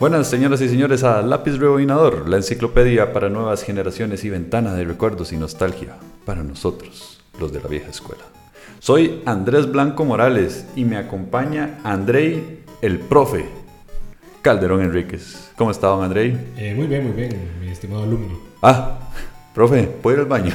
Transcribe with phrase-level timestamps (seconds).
[0.00, 4.84] Buenas señoras y señores a Lápiz Rebobinador, la enciclopedia para nuevas generaciones y ventana de
[4.84, 8.22] recuerdos y nostalgia para nosotros, los de la vieja escuela.
[8.78, 13.44] Soy Andrés Blanco Morales y me acompaña Andrei, el profe
[14.40, 15.50] Calderón Enríquez.
[15.58, 16.34] ¿Cómo está, don Andrei?
[16.56, 18.40] Eh, muy bien, muy bien, mi estimado alumno.
[18.62, 19.00] Ah,
[19.54, 20.54] profe, ¿puedo ir al baño?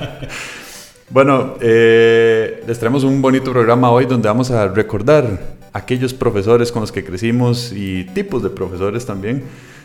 [1.10, 6.80] bueno, eh, les traemos un bonito programa hoy donde vamos a recordar aquellos profesores con
[6.80, 9.44] los que crecimos y tipos de profesores también,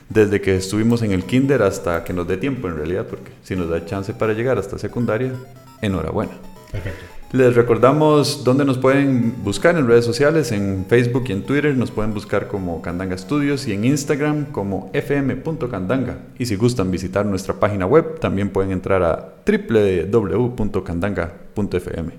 [0.09, 3.55] desde que estuvimos en el kinder hasta que nos dé tiempo en realidad, porque si
[3.55, 5.33] nos da chance para llegar hasta secundaria,
[5.81, 6.33] enhorabuena.
[6.71, 7.05] Perfecto.
[7.31, 11.91] Les recordamos dónde nos pueden buscar en redes sociales, en Facebook y en Twitter nos
[11.91, 16.19] pueden buscar como Candanga Studios y en Instagram como fm.candanga.
[16.39, 22.13] Y si gustan visitar nuestra página web, también pueden entrar a www.candanga.fm.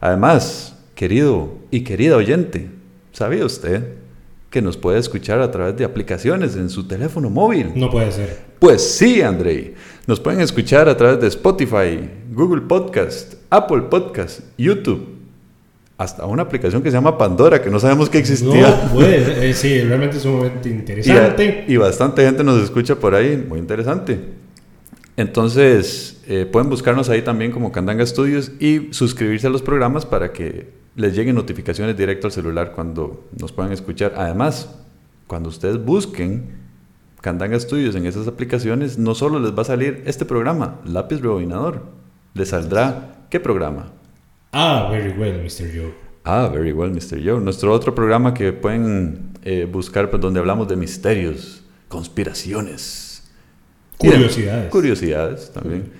[0.00, 2.79] Además, querido y querida oyente,
[3.12, 3.94] ¿sabía usted
[4.50, 7.72] que nos puede escuchar a través de aplicaciones en su teléfono móvil?
[7.74, 8.38] No puede ser.
[8.58, 9.74] Pues sí, Andrei.
[10.06, 12.00] Nos pueden escuchar a través de Spotify,
[12.32, 15.16] Google Podcast, Apple Podcast, YouTube.
[15.96, 18.80] Hasta una aplicación que se llama Pandora, que no sabemos que existía.
[18.84, 21.64] No puede, eh, sí, realmente es un momento interesante.
[21.68, 24.18] Y, y, bastante gente nos escucha por ahí, muy interesante.
[25.16, 30.32] Entonces, eh, pueden buscarnos ahí también como Candanga Studios y suscribirse a los programas para
[30.32, 34.14] que les lleguen notificaciones directo al celular cuando nos puedan escuchar.
[34.16, 34.76] Además,
[35.26, 36.60] cuando ustedes busquen
[37.20, 41.84] Candanga Studios en esas aplicaciones, no solo les va a salir este programa, Lápiz Rebobinador,
[42.34, 43.92] les saldrá ¿qué programa?
[44.52, 45.74] Ah, very well, Mr.
[45.74, 45.94] Joe.
[46.24, 47.18] Ah, very well, Mr.
[47.24, 47.40] Joe.
[47.40, 53.30] Nuestro otro programa que pueden eh, buscar, pues, donde hablamos de misterios, conspiraciones,
[53.96, 54.70] curiosidades.
[54.70, 55.92] Curiosidades también,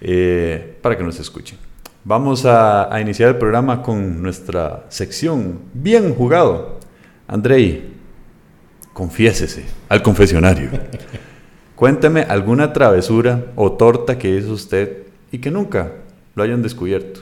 [0.00, 1.58] eh, para que nos escuchen.
[2.06, 6.78] Vamos a, a, iniciar el programa con nuestra sección Bien jugado.
[7.26, 7.94] Andrei,
[8.92, 10.68] confiésese al confesionario.
[11.74, 15.92] Cuénteme alguna travesura o torta que hizo usted y que nunca
[16.34, 17.20] lo hayan descubierto.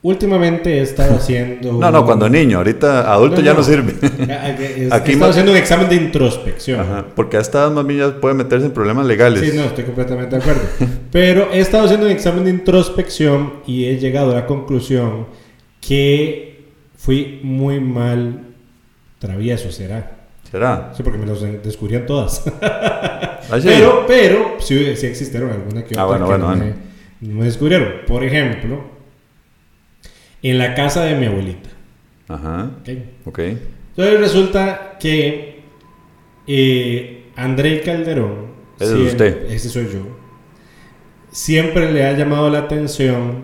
[0.00, 1.72] Últimamente he estado haciendo.
[1.72, 3.94] no, no, cuando niño, ahorita adulto no, ya no, no sirve.
[4.92, 6.80] Aquí he estado haciendo un examen de introspección.
[6.80, 9.40] Ajá, porque a estas más niñas puede meterse en problemas legales.
[9.40, 10.62] Sí, no, estoy completamente de acuerdo.
[11.10, 15.26] Pero he estado haciendo un examen de introspección y he llegado a la conclusión
[15.80, 16.66] que
[16.96, 18.42] fui muy mal
[19.18, 20.12] travieso, ¿será?
[20.48, 20.92] ¿Será?
[20.96, 22.44] Sí, porque me los descubrían todas.
[22.62, 23.64] ¿Ah, sí?
[23.64, 26.74] Pero, pero sí, sí, existieron alguna que otra ah, bueno, que bueno, no, bueno.
[27.20, 27.88] Me, no me descubrieron.
[28.06, 28.97] Por ejemplo,
[30.42, 31.70] en la casa de mi abuelita.
[32.28, 32.70] Ajá.
[32.80, 33.16] Okay.
[33.24, 33.38] ok.
[33.38, 35.62] Entonces resulta que
[36.46, 38.58] eh, André Calderón.
[38.78, 39.50] Ese es usted.
[39.50, 40.00] Ese soy yo.
[41.30, 43.42] Siempre le ha llamado la atención.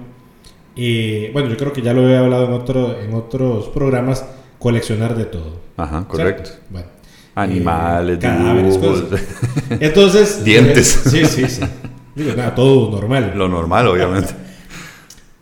[0.77, 4.25] Eh, bueno, yo creo que ya lo he hablado en, otro, en otros programas.
[4.59, 5.61] Coleccionar de todo.
[5.77, 6.51] Ajá, correcto.
[6.51, 6.67] ¿Cierto?
[6.71, 6.87] Bueno.
[7.35, 9.21] Animales, eh, cadáveres, cosas.
[9.81, 10.45] Entonces.
[10.45, 11.07] Dientes.
[11.07, 11.63] eh, sí, sí, sí.
[12.15, 13.33] Digo, nada, todo normal.
[13.35, 14.33] Lo normal, obviamente.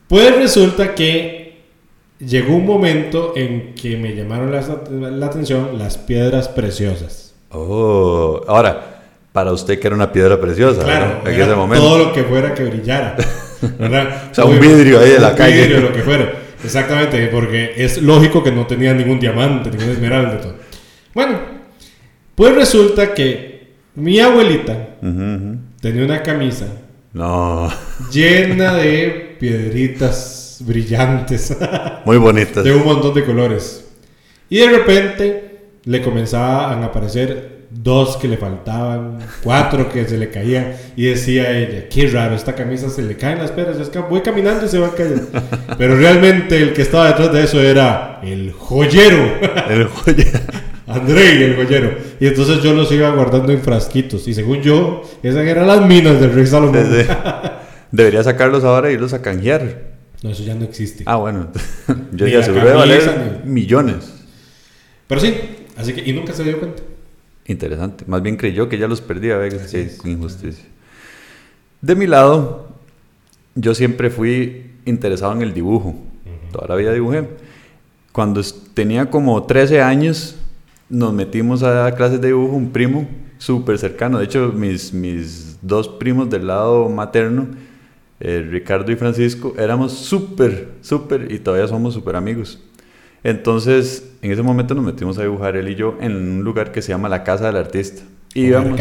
[0.09, 1.41] Pues resulta que
[2.25, 4.60] llegó un momento en que me llamaron la,
[5.10, 7.34] la atención las piedras preciosas.
[7.50, 9.03] Oh, ahora,
[9.33, 11.28] para usted que era una piedra preciosa, Claro, ¿no?
[11.28, 11.84] en era ese momento.
[11.84, 13.16] todo lo que fuera que brillara.
[13.78, 14.28] ¿verdad?
[14.31, 15.60] O sea, un vidrio ahí de la Un calle.
[15.62, 16.33] vidrio, lo que fuera.
[16.65, 20.41] Exactamente, porque es lógico que no tenía ningún diamante, ningún esmeralda.
[20.41, 20.54] Todo.
[21.15, 21.39] Bueno,
[22.34, 24.97] pues resulta que mi abuelita
[25.81, 26.66] tenía una camisa
[27.12, 27.69] No,
[28.10, 31.56] llena de piedritas brillantes.
[32.05, 32.65] muy bonitas.
[32.65, 33.84] de un montón de colores.
[34.49, 40.28] Y de repente le comenzaban a aparecer dos que le faltaban, cuatro que se le
[40.31, 40.75] caían.
[40.95, 44.69] Y decía ella, qué raro, esta camisa se le caen las que voy caminando y
[44.69, 45.22] se va a caer.
[45.78, 49.17] Pero realmente el que estaba detrás de eso era el joyero.
[49.71, 49.89] El.
[50.87, 51.95] André, el joyero.
[52.21, 54.28] Y entonces yo los iba guardando en frasquitos.
[54.28, 56.75] Y según yo, esas eran las minas del rey Salomón.
[56.75, 57.06] Desde-
[57.93, 59.91] Debería sacarlos ahora e irlos a canjear.
[60.22, 61.04] No, eso ya no existe.
[61.07, 61.48] Ah, bueno.
[62.13, 64.13] Yo ya de valer millones.
[65.09, 65.34] Pero sí,
[65.77, 66.83] así que, y nunca se dio cuenta.
[67.47, 68.04] Interesante.
[68.07, 69.36] Más bien creyó que ya los perdía.
[69.36, 70.65] Ve, qué injusticia.
[71.80, 72.69] De mi lado,
[73.57, 75.97] yo siempre fui interesado en el dibujo.
[76.53, 77.28] Toda la vida dibujé.
[78.13, 78.42] Cuando
[78.74, 80.36] tenía como 13 años,
[80.89, 83.09] nos metimos a clases de dibujo, un primo
[83.39, 84.19] súper cercano.
[84.19, 87.48] De hecho, mis, mis dos primos del lado materno,
[88.24, 92.60] eh, Ricardo y Francisco, éramos súper, súper, y todavía somos súper amigos.
[93.24, 96.83] Entonces, en ese momento nos metimos a dibujar él y yo en un lugar que
[96.83, 98.03] se llama la Casa del Artista.
[98.34, 98.78] Y íbamos,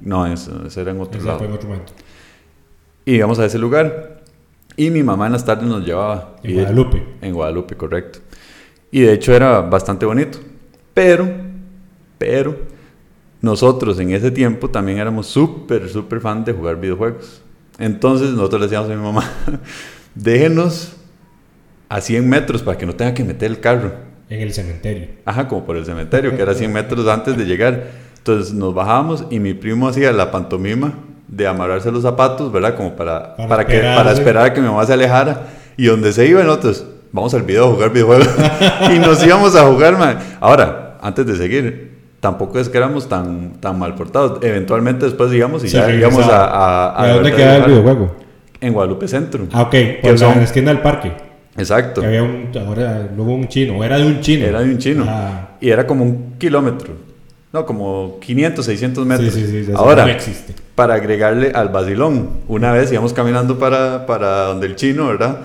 [0.00, 1.38] no, eso, eso era en otro Eso lado.
[1.38, 1.92] fue en otro momento.
[3.04, 4.22] Y íbamos a ese lugar.
[4.76, 6.36] Y mi mamá en las tardes nos llevaba.
[6.42, 7.04] En Y de- Guadalupe.
[7.20, 8.20] En Guadalupe, correcto.
[8.92, 10.38] Y de hecho era bastante bonito.
[10.94, 11.28] Pero
[12.18, 12.56] Pero
[13.40, 17.42] nosotros en ese tiempo también éramos súper, súper fan de jugar videojuegos.
[17.80, 19.24] Entonces nosotros le decíamos a mi mamá,
[20.14, 20.92] déjenos
[21.88, 23.92] a 100 metros para que no tenga que meter el carro.
[24.28, 25.08] En el cementerio.
[25.24, 27.88] Ajá, como por el cementerio, que era 100 metros antes de llegar.
[28.18, 30.92] Entonces nos bajábamos y mi primo hacía la pantomima
[31.26, 32.76] de amarrarse los zapatos, ¿verdad?
[32.76, 34.20] Como para, Para para, que, para sí.
[34.20, 35.48] esperar a que mi mamá se alejara.
[35.76, 38.28] Y donde se iban nosotros, vamos al video a jugar videojuegos.
[38.94, 40.18] y nos íbamos a jugar, man.
[40.38, 41.89] Ahora, antes de seguir,
[42.20, 44.38] tampoco es que éramos tan, tan mal portados.
[44.42, 46.44] Eventualmente después íbamos y Se ya íbamos a...
[46.46, 48.16] a, a ¿Y a dónde de verdad queda el videojuego?
[48.60, 49.46] En Guadalupe Centro.
[49.52, 49.74] Ah, ok.
[50.02, 51.12] Por son- la esquina del parque.
[51.56, 52.00] Exacto.
[52.00, 53.82] Que había un, ahora, luego un chino.
[53.82, 54.46] Era de un chino.
[54.46, 55.04] Era de un chino.
[55.08, 56.92] Ah, Y era como un kilómetro.
[57.52, 59.34] No, como 500, 600 metros.
[59.34, 59.72] Sí, sí, sí.
[59.74, 60.54] Ahora, no existe.
[60.76, 65.38] para agregarle al vacilón, una vez íbamos caminando para, para donde el chino, ¿verdad?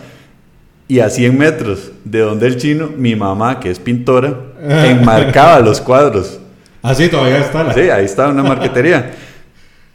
[0.87, 4.35] Y a 100 metros de donde el chino, mi mamá, que es pintora,
[4.69, 6.39] enmarcaba los cuadros.
[6.85, 7.73] Ah, sí, todavía está la.
[7.73, 9.11] Sí, ahí está una marquetería.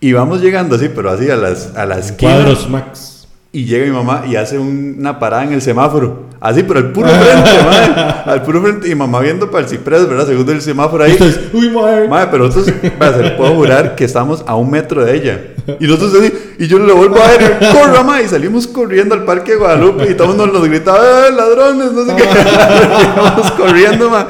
[0.01, 3.29] Y vamos llegando así, pero así a las, a las Cuadros Max.
[3.53, 6.31] y llega mi mamá y hace un- una parada en el semáforo.
[6.41, 8.13] Así, pero al puro frente, madre.
[8.33, 8.89] Al puro frente.
[8.89, 10.27] Y mamá viendo para el ciprés, ¿verdad?
[10.27, 11.13] Segundo el semáforo ahí.
[11.13, 12.09] Ustedes, uy, madre.
[12.09, 15.41] Madre, pero nosotros, vea, se le puedo jurar que estamos a un metro de ella.
[15.79, 19.25] Y nosotros así, y yo le vuelvo a ver, corra, ma, y salimos corriendo al
[19.25, 21.93] parque de Guadalupe y todos nos, nos gritaba, ¡eh, ladrones!
[21.93, 22.23] No sé qué.
[23.17, 24.27] Íbamos corriendo, ma.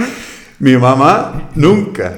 [0.58, 2.12] Mi mamá nunca,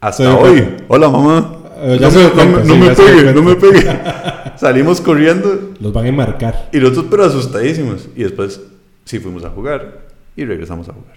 [0.00, 2.34] hasta hoy, hola mamá, Eh, ya no, me, dio
[2.64, 4.04] no me- no pegue, no me cuenta.
[4.50, 4.58] pegue.
[4.58, 6.68] Salimos corriendo Los van a enmarcar.
[6.72, 8.08] y nosotros pero asustadísimos.
[8.16, 8.60] Y después
[9.04, 11.14] sí fuimos a jugar y regresamos a jugar.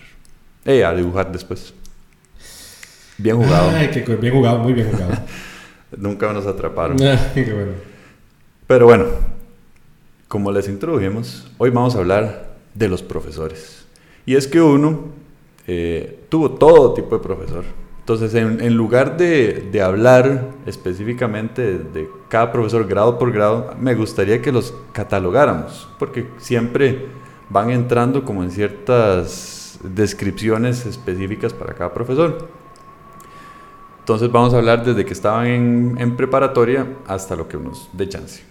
[0.65, 1.73] Eh, a dibujar después.
[3.17, 3.71] Bien jugado.
[3.75, 5.13] Ay, qué bien jugado, muy bien jugado.
[5.97, 7.01] Nunca nos atraparon.
[7.01, 7.71] Ay, qué bueno.
[8.67, 9.05] Pero bueno,
[10.27, 13.85] como les introdujimos, hoy vamos a hablar de los profesores.
[14.27, 15.05] Y es que uno
[15.67, 17.63] eh, tuvo todo tipo de profesor.
[18.11, 23.73] Entonces, en, en lugar de, de hablar específicamente de, de cada profesor grado por grado,
[23.79, 27.05] me gustaría que los catalogáramos, porque siempre
[27.49, 32.49] van entrando como en ciertas descripciones específicas para cada profesor.
[33.99, 38.09] Entonces vamos a hablar desde que estaban en, en preparatoria hasta lo que nos dé
[38.09, 38.43] chance.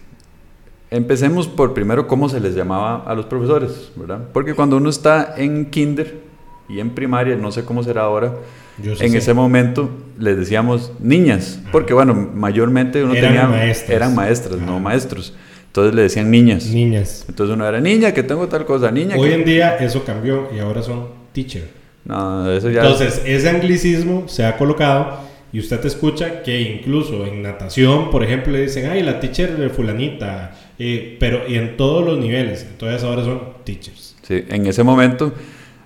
[0.89, 4.27] Empecemos por primero cómo se les llamaba a los profesores, ¿verdad?
[4.33, 6.19] Porque cuando uno está en kinder
[6.67, 8.33] y en primaria, no sé cómo será ahora,
[8.77, 9.17] Yo sí en sé.
[9.19, 9.89] ese momento
[10.19, 13.89] les decíamos niñas, porque bueno, mayormente uno Eran tenía maestras.
[13.89, 15.33] eran maestras, no maestros.
[15.67, 16.65] Entonces le decían niñas.
[16.65, 17.25] Niñas.
[17.29, 19.15] Entonces uno era niña, que tengo tal cosa, niña.
[19.17, 19.35] Hoy que...
[19.35, 21.63] en día eso cambió y ahora son teacher.
[22.03, 22.81] No, eso ya.
[22.81, 25.19] Entonces, ese anglicismo se ha colocado
[25.53, 29.69] y usted escucha que incluso en natación, por ejemplo, le dicen, ay, la teacher de
[29.69, 32.65] fulanita, eh, pero y en todos los niveles.
[32.69, 34.15] Entonces ahora son teachers.
[34.23, 35.33] Sí, en ese momento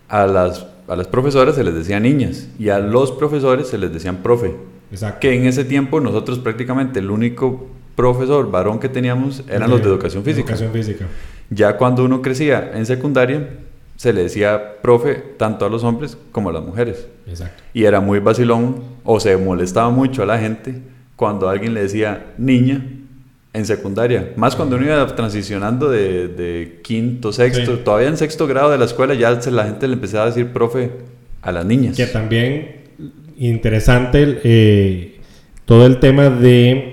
[0.07, 3.91] a las, a las profesoras se les decía niñas y a los profesores se les
[3.91, 4.55] decían profe.
[4.91, 5.19] Exacto.
[5.19, 9.87] Que en ese tiempo nosotros prácticamente el único profesor varón que teníamos eran los de
[9.87, 10.53] educación física.
[10.53, 11.05] Educación física.
[11.49, 13.49] Ya cuando uno crecía en secundaria,
[13.95, 17.07] se le decía profe tanto a los hombres como a las mujeres.
[17.27, 17.63] Exacto.
[17.73, 20.81] Y era muy vacilón o se molestaba mucho a la gente
[21.15, 22.85] cuando alguien le decía niña
[23.55, 24.33] en secundaria.
[24.35, 27.81] Más cuando uno iba transicionando de, de quinto, sexto, Sí.
[27.83, 30.91] todavía en sexto grado de la escuela ya la gente le empezaba a decir profe
[31.41, 31.95] a las niñas.
[31.95, 32.83] Que también
[33.37, 35.19] interesante eh,
[35.65, 36.91] todo el tema de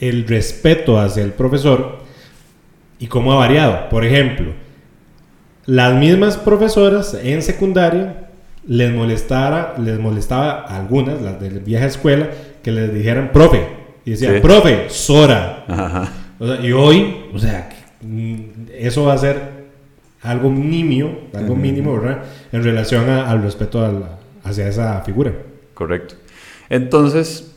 [0.00, 1.98] el respeto hacia el profesor
[2.98, 3.88] y cómo ha variado.
[3.88, 4.52] Por ejemplo,
[5.66, 8.28] las mismas profesoras en secundaria
[8.66, 12.28] les molestara, les molestaba a algunas, las de la vieja escuela,
[12.62, 13.83] que les dijeran profe.
[14.04, 14.40] Y decían, Sí.
[14.40, 15.64] profe, Sora.
[15.68, 16.12] Ajá.
[16.38, 17.70] O sea, y hoy, o sea,
[18.02, 18.36] mm,
[18.78, 19.64] eso va a ser
[20.22, 22.22] algo nimio, algo mínimo, ¿verdad?
[22.52, 24.04] En relación a- al respeto al-
[24.42, 25.32] hacia esa figura.
[25.74, 26.14] Correcto.
[26.68, 27.54] Entonces,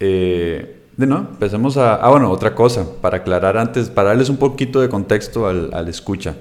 [0.00, 1.94] eh, de no, empecemos a...
[1.96, 5.88] Ah, bueno, otra cosa, para aclarar antes, para darles un poquito de contexto al, al
[5.88, 6.34] escucha.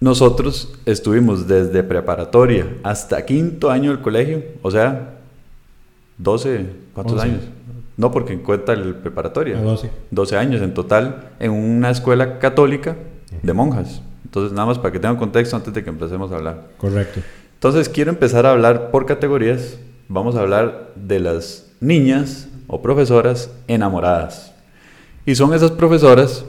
[0.00, 5.14] Nosotros estuvimos desde preparatoria hasta quinto año del colegio, o sea,
[6.18, 7.24] 12, ¿cuántos Once.
[7.26, 7.40] años?
[7.96, 9.58] No, porque cuenta el preparatoria.
[9.58, 9.90] A 12.
[10.10, 12.96] 12 años en total en una escuela católica
[13.42, 14.02] de monjas.
[14.24, 16.68] Entonces, nada más para que tengan contexto antes de que empecemos a hablar.
[16.76, 17.20] Correcto.
[17.54, 19.78] Entonces quiero empezar a hablar por categorías.
[20.08, 24.52] Vamos a hablar de las niñas o profesoras enamoradas.
[25.24, 26.44] Y son esas profesoras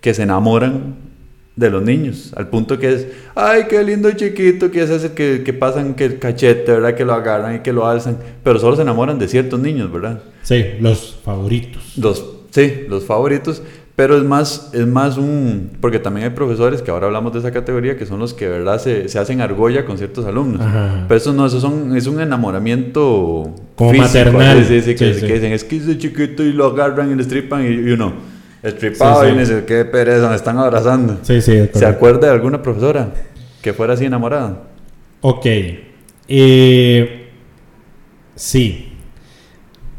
[0.00, 1.09] que se enamoran
[1.60, 5.42] de los niños, al punto que es, ay, qué lindo chiquito, que es ese que,
[5.44, 6.94] que pasan que el cachete, ¿verdad?
[6.94, 10.22] Que lo agarran y que lo alzan, pero solo se enamoran de ciertos niños, ¿verdad?
[10.42, 11.98] Sí, los favoritos.
[11.98, 13.62] Los, sí, los favoritos,
[13.94, 15.72] Pero es más, es más un...
[15.82, 18.52] Porque también hay profesores que ahora hablamos de esa categoría que son los que, de
[18.52, 20.62] verdad, se, se hacen argolla con ciertos alumnos.
[20.62, 21.04] Ajá.
[21.06, 24.64] Pero eso no, eso son, es un enamoramiento Como maternal.
[24.64, 27.20] Sí, sí, que, Sí, que dicen, es que ese chiquito y lo agarran y le
[27.20, 28.14] estripan y, y uno,
[28.62, 29.34] estripado Sí, sí.
[29.34, 31.18] y dice, qué pereza, me están abrazando.
[31.22, 33.08] Sí, sí, ¿Se acuerda de alguna profesora
[33.62, 34.62] que fuera así enamorada?
[35.22, 35.46] Ok.
[36.28, 37.30] Eh,
[38.34, 38.92] sí.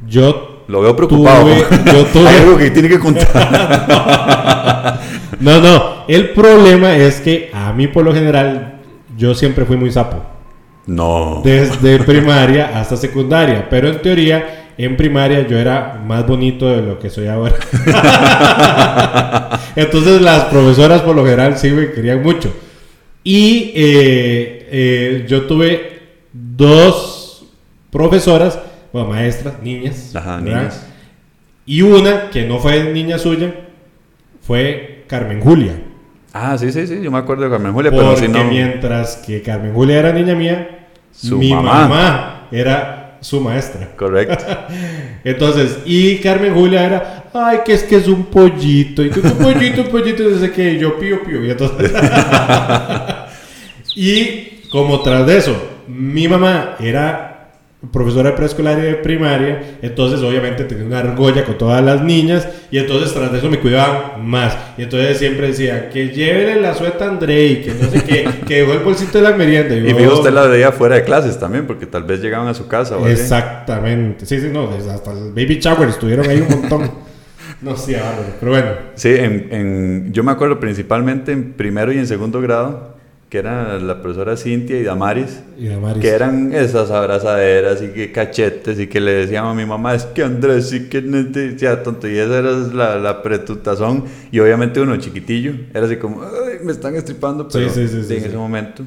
[0.07, 1.43] Yo Lo veo preocupado.
[1.45, 4.99] Tuve- yo tuve- Hay algo que tiene que contar.
[5.39, 6.05] No, no.
[6.07, 8.79] El problema es que a mí, por lo general,
[9.17, 10.17] yo siempre fui muy sapo.
[10.85, 11.41] no.
[11.43, 13.67] Desde primaria hasta secundaria.
[13.69, 17.55] Pero en teoría, en primaria yo era más bonito de lo que soy ahora.
[19.75, 22.53] Entonces, las profesoras, por lo general, sí me querían mucho.
[23.23, 26.01] Y eh, eh, yo tuve
[26.33, 27.45] dos
[27.91, 28.59] profesoras,
[28.91, 30.15] bueno, maestras, niñas.
[30.15, 30.87] Ajá, niñas.
[31.65, 33.53] Y una que no fue niña suya
[34.41, 35.79] fue Carmen Julia.
[36.33, 38.43] Ah, sí, sí, sí, yo me acuerdo de Carmen Julia, pero Porque si no...
[38.45, 41.87] mientras que Carmen Julia era niña mía, Su mi mamá.
[41.87, 42.47] mamá.
[42.51, 43.89] era su maestra.
[43.95, 44.43] Correcto.
[45.23, 49.37] Entonces, y Carmen Julia era, ay, que es que es un pollito, y que un
[49.37, 50.23] pollito, un pollito,
[50.53, 51.91] qué, y yo pío, pío, y entonces...
[53.95, 55.55] y como tras de eso,
[55.87, 57.30] mi mamá era
[57.91, 62.77] profesora preescolar y de primaria, entonces obviamente tenía una argolla con todas las niñas, y
[62.77, 64.55] entonces tras de eso me cuidaban más.
[64.77, 68.29] Y entonces siempre decía, que llévele la sueta a André, y que no sé qué,
[68.47, 69.75] que dejó el bolsito de la merienda.
[69.75, 72.53] Y yo, fijo, usted la veía fuera de clases también, porque tal vez llegaban a
[72.53, 73.09] su casa así.
[73.11, 74.25] Exactamente.
[74.25, 76.91] Sí, sí, no, hasta el baby shower estuvieron ahí un montón.
[77.61, 78.33] no sé, bárbaro.
[78.39, 78.67] Pero bueno.
[78.95, 82.90] Sí, en, en- yo me acuerdo principalmente en primero y en segundo grado,
[83.31, 86.01] que eran la profesora Cintia y Damaris, Y Damaris.
[86.01, 90.03] que eran esas abrazaderas y que cachetes y que le decían a mi mamá, es
[90.03, 94.39] que Andrés sí que no te decía tonto y esa era la, la pretutazón y
[94.41, 98.25] obviamente uno chiquitillo, era así como, ay, me están estripando, pero sí, sí, sí, en
[98.25, 98.83] ese momento,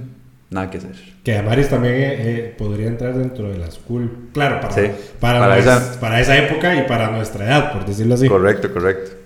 [0.50, 0.90] nada que hacer.
[1.24, 4.10] Que Damaris también eh, eh, podría entrar dentro de la school.
[4.34, 8.12] Claro, para, Sí, para, para esa- para esa época y para nuestra edad, por decirlo
[8.14, 8.28] así.
[8.28, 9.24] Correcto, correcto.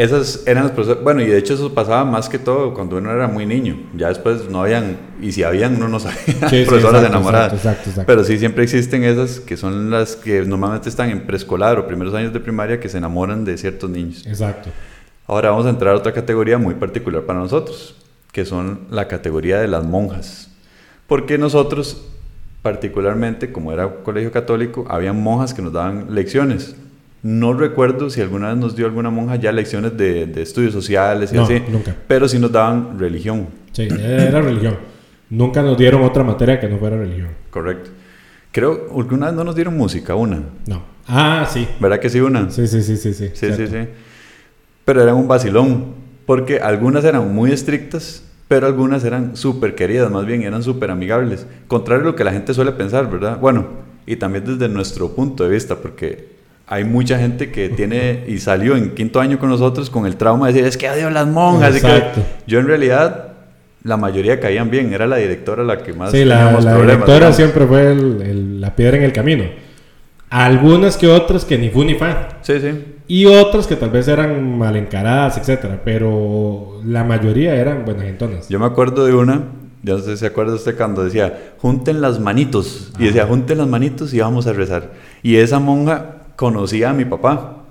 [0.00, 3.10] Esas eran las profesoras, bueno, y de hecho eso pasaba más que todo cuando uno
[3.12, 3.76] era muy niño.
[3.94, 7.52] Ya después no habían, y si habían, uno no sabía, Sí, sí, profesoras exacto, enamoradas.
[7.52, 8.06] exacto, exacto, exacto.
[8.06, 12.14] Pero sí siempre existen esas que son las que normalmente están en preescolar o primeros
[12.14, 14.26] años de primaria que se enamoran de ciertos niños.
[14.26, 14.70] Exacto.
[15.26, 17.94] Ahora vamos a entrar a otra categoría muy particular para nosotros,
[18.32, 20.48] que son la categoría de las monjas.
[21.08, 22.06] Porque nosotros,
[22.62, 26.74] particularmente, como era colegio católico, había monjas que nos daban lecciones.
[27.22, 31.32] No recuerdo si alguna vez nos dio alguna monja ya lecciones de, de estudios sociales
[31.32, 31.94] y No, así, nunca.
[32.08, 34.76] pero sí nos daban religión, Sí, era religión.
[35.28, 37.28] Nunca nos dieron otra materia que no fuera religión.
[37.50, 37.90] correcto.
[38.52, 40.42] Creo, alguna vez no nos dieron música, una.
[40.66, 40.82] No.
[41.06, 41.68] Ah, sí.
[41.78, 42.50] ¿Verdad que sí, una?
[42.50, 43.12] Sí, sí, sí, sí.
[43.14, 43.76] Sí, Sí, sí, sí.
[44.84, 45.94] Pero eran un vacilón,
[46.26, 51.46] porque algunas eran muy estrictas, pero algunas eran súper queridas, más bien eran súper amigables.
[51.68, 53.38] Contrario a lo que la gente suele pensar, ¿verdad?
[53.38, 53.68] Bueno,
[54.06, 56.29] y también desde nuestro punto de vista, porque
[56.70, 60.46] hay mucha gente que tiene y salió en quinto año con nosotros con el trauma
[60.46, 61.76] de decir, es que odio a las monjas.
[61.76, 61.86] y que-".
[61.88, 62.22] Exacto.
[62.46, 63.32] Yo en realidad,
[63.82, 67.36] la mayoría caían bien, era la directora la que más Sí, la, la directora digamos.
[67.36, 69.44] siempre fue el- el- la piedra en el camino.
[70.30, 72.28] Algunas que otras que ni fu ni fa.
[72.42, 72.70] Sí, sí.
[73.08, 75.80] Y otras que tal vez eran mal encaradas, etcétera.
[75.84, 78.48] Pero la mayoría eran buenas gentonas.
[78.48, 79.42] Yo me acuerdo de una,
[79.82, 82.92] ya no sé si se acuerda usted cuando decía, junten las manitos.
[83.00, 84.92] Y decía, junten las manitos y vamos a rezar.
[85.24, 87.64] Y esa monja conocía a mi papá.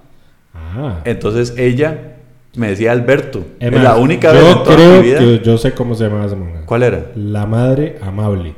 [0.54, 1.00] Ah.
[1.04, 2.18] Entonces ella
[2.56, 3.44] me decía Alberto.
[3.60, 5.18] Es la única vez en toda creo mi vida.
[5.18, 6.62] que yo sé cómo se llamaba esa monja.
[6.68, 7.08] ¿Cuál era?
[7.16, 8.54] La madre amable.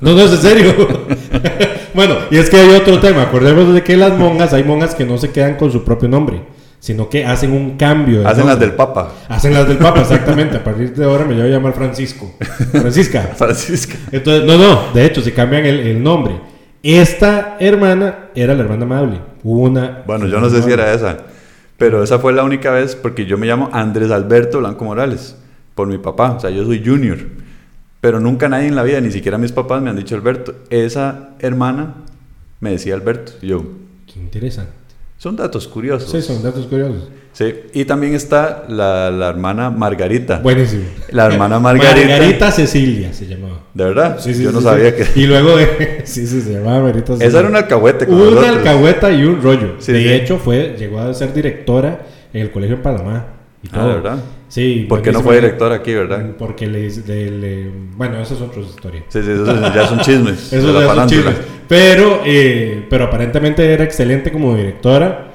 [0.00, 0.74] no, no, es en serio.
[1.94, 3.22] bueno, y es que hay otro tema.
[3.22, 6.42] Acordemos de que las monjas, hay monjas que no se quedan con su propio nombre,
[6.78, 8.28] sino que hacen un cambio.
[8.28, 9.12] Hacen las del Papa.
[9.28, 10.58] Hacen las del Papa, exactamente.
[10.58, 12.30] A partir de ahora me voy a llamar Francisco.
[12.70, 13.22] Francisca.
[13.34, 13.96] Francisca.
[14.12, 16.51] Entonces, no, no, de hecho, se cambian el, el nombre.
[16.82, 19.20] Esta hermana era la hermana amable.
[19.44, 20.02] Una.
[20.06, 21.18] Bueno, yo no sé si era esa.
[21.78, 25.36] Pero esa fue la única vez porque yo me llamo Andrés Alberto Blanco Morales.
[25.74, 26.32] Por mi papá.
[26.32, 27.18] O sea, yo soy junior.
[28.00, 30.54] Pero nunca nadie en la vida, ni siquiera mis papás me han dicho Alberto.
[30.70, 31.94] Esa hermana
[32.60, 33.32] me decía Alberto.
[33.42, 33.62] Y yo,
[34.12, 34.72] Qué interesante.
[35.18, 36.10] son datos curiosos.
[36.10, 37.08] Sí, son datos curiosos.
[37.32, 40.38] Sí, y también está la, la hermana Margarita.
[40.38, 40.82] Buenísimo.
[41.12, 42.06] La hermana Margarita.
[42.08, 43.60] Margarita Cecilia se llamaba.
[43.72, 44.18] ¿De verdad?
[44.20, 44.66] Sí, sí, Yo sí, no sí.
[44.66, 45.06] sabía que...
[45.18, 47.28] Y luego, de- sí, sí, se llamaba Margarita Cecilia.
[47.28, 48.46] Esa era un alcahuete Una nosotros.
[48.56, 49.74] alcahueta y un rollo.
[49.78, 50.08] Sí, de sí.
[50.12, 52.00] hecho, fue, llegó a ser directora
[52.34, 53.26] en el colegio en Panamá.
[53.62, 53.88] Y Ah, todo.
[53.88, 54.18] ¿de verdad?
[54.48, 54.84] Sí.
[54.86, 56.32] ¿Por qué no fue directora aquí, verdad?
[56.38, 59.04] Porque le, le- le- Bueno, esa es otra historia.
[59.08, 60.52] Sí, sí, eso ya son chismes.
[60.52, 61.34] Eso ya son chismes.
[61.66, 65.31] Pero, eh, pero aparentemente era excelente como directora.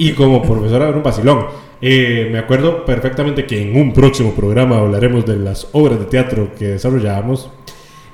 [0.00, 1.44] Y como profesora era un vacilón.
[1.78, 6.54] Eh, me acuerdo perfectamente que en un próximo programa hablaremos de las obras de teatro
[6.58, 7.50] que desarrollábamos.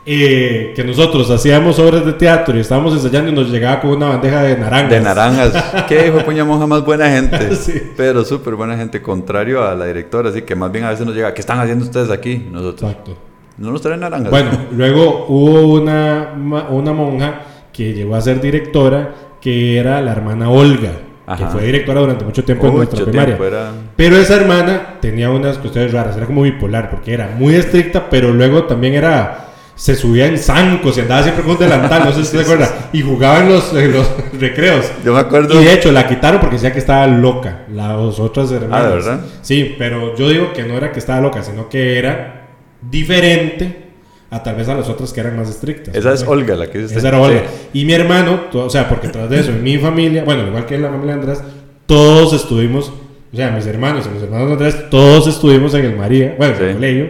[0.04, 4.08] Eh, que nosotros hacíamos obras de teatro y estábamos ensayando y nos llegaba con una
[4.08, 4.90] bandeja de naranjas.
[4.90, 5.84] De naranjas.
[5.88, 7.54] Qué hijo puña monja más buena gente.
[7.54, 7.80] Sí.
[7.96, 10.30] Pero súper buena gente, contrario a la directora.
[10.30, 12.48] Así que más bien a veces nos llega, ¿qué están haciendo ustedes aquí?
[12.50, 12.90] Nosotros.
[12.90, 13.16] Exacto.
[13.58, 14.32] No nos traen naranjas.
[14.32, 16.34] Bueno, luego hubo una,
[16.68, 20.90] una monja que llegó a ser directora, que era la hermana Olga,
[21.26, 21.44] Ajá.
[21.44, 23.36] que fue directora durante mucho tiempo en nuestra primaria.
[23.36, 23.72] era...
[23.96, 28.32] Pero esa hermana tenía unas cuestiones raras, era como bipolar, porque era muy estricta, pero
[28.32, 29.42] luego también era.
[29.74, 32.88] Se subía en zancos y andaba siempre con un delantal, no sé si se acuerda,
[32.94, 34.08] y jugaba en los, en los
[34.40, 34.90] recreos.
[35.04, 35.60] Yo me acuerdo...
[35.60, 38.86] Y de hecho la quitaron porque decía que estaba loca, las otras hermanas.
[38.86, 39.20] Ah, ¿de verdad?
[39.42, 42.46] Sí, pero yo digo que no era que estaba loca, sino que era
[42.80, 43.85] diferente
[44.30, 45.94] a tal vez a las otras que eran más estrictas.
[45.94, 46.22] Esa es.
[46.26, 46.96] Olga, la que dice.
[46.98, 47.40] Esa era Olga.
[47.72, 47.80] Sí.
[47.80, 50.66] Y mi hermano, to- o sea, porque tras de eso, en mi familia, bueno, igual
[50.66, 51.42] que en la familia de Andrés,
[51.86, 52.92] todos estuvimos,
[53.32, 56.56] o sea, mis hermanos y mis hermanos de Andrés, todos estuvimos en el María, bueno,
[56.58, 57.08] en el colegio,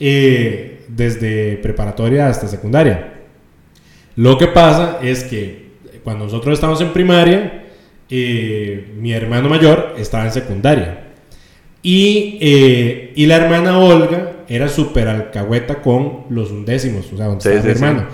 [0.00, 3.12] eh, desde preparatoria hasta secundaria.
[4.16, 5.66] Lo que pasa es que
[6.04, 7.64] cuando nosotros estábamos en primaria,
[8.08, 11.02] eh, mi hermano mayor estaba en secundaria.
[11.82, 17.42] Y, eh, y la hermana Olga era súper alcahueta con los undécimos, o sea, donde
[17.42, 17.84] Sí, estaba mi sí, sí.
[17.84, 18.06] hermano.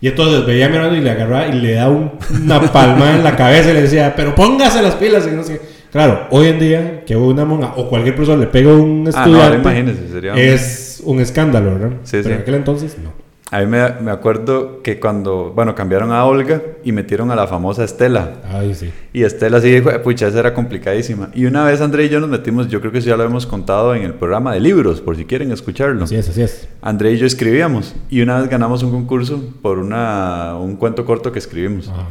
[0.00, 2.12] Y entonces veía a mi hermano y le agarraba y le daba un-
[2.44, 5.26] una palma en la cabeza y le decía, pero póngase las pilas.
[5.26, 5.60] Y no sé qué.
[5.90, 9.32] Claro, hoy en día que una monja o cualquier profesor le pega un Ah, no,
[9.38, 11.90] estudiante, imagínese, sería un- es un escándalo, ¿verdad?
[12.10, 13.12] Pero en aquel entonces no.
[13.52, 17.46] A mí me, me acuerdo que cuando, bueno, cambiaron a Olga y metieron a la
[17.46, 18.42] famosa Estela.
[18.44, 18.90] Ay, sí.
[19.12, 21.30] Y Estela sí dijo, pucha, esa era complicadísima.
[21.32, 23.46] Y una vez André y yo nos metimos, yo creo que eso ya lo hemos
[23.46, 26.04] contado en el programa de libros, por si quieren escucharlo.
[26.04, 26.68] Así es, así es.
[26.82, 31.30] André y yo escribíamos y una vez ganamos un concurso por una, un cuento corto
[31.30, 31.88] que escribimos.
[31.88, 32.08] Ajá.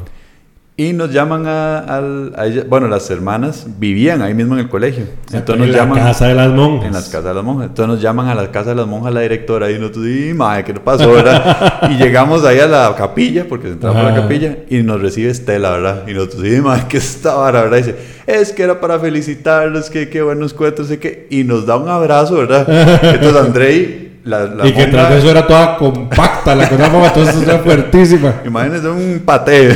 [0.77, 4.67] Y nos llaman a, al- a ella- bueno, las hermanas vivían ahí mismo en el
[4.70, 5.05] colegio.
[5.32, 6.86] Entonces en nos la llaman casa de las monjas.
[6.88, 7.67] en las casas de las monjas.
[7.70, 10.66] Entonces nos llaman a la casa de las monjas la directora y nosotros, y madre,
[10.66, 11.88] ¿qué pasó, verdad?
[11.92, 15.72] y llegamos ahí a la capilla, porque entramos a la capilla, y nos recibe Estela,
[15.72, 16.03] ¿verdad?
[16.09, 17.77] Y nosotros, sí, madre, ¿qué esta vara, verdad?
[17.77, 17.96] Y dice,
[18.27, 21.27] es que era para felicitarlos, que qué buenos cuentos, sé qué.
[21.29, 22.68] Y nos da un abrazo, ¿verdad?
[23.14, 27.09] Entonces Andrei, la, la y que tras de eso era toda compacta, la cosa monja,
[27.09, 28.33] entonces era fuertísima.
[28.46, 29.72] Imagínense un pateo.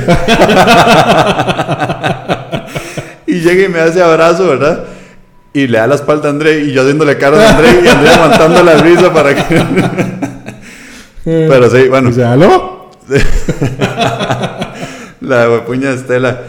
[3.28, 4.86] y llega y me hace abrazo, ¿verdad?
[5.54, 8.10] Y le da la espalda a André y yo haciéndole cara a André y André
[8.10, 9.44] aguantando la risa para que...
[11.24, 12.90] Pero sí, bueno, ¿aló?
[15.22, 16.42] la puña Estela,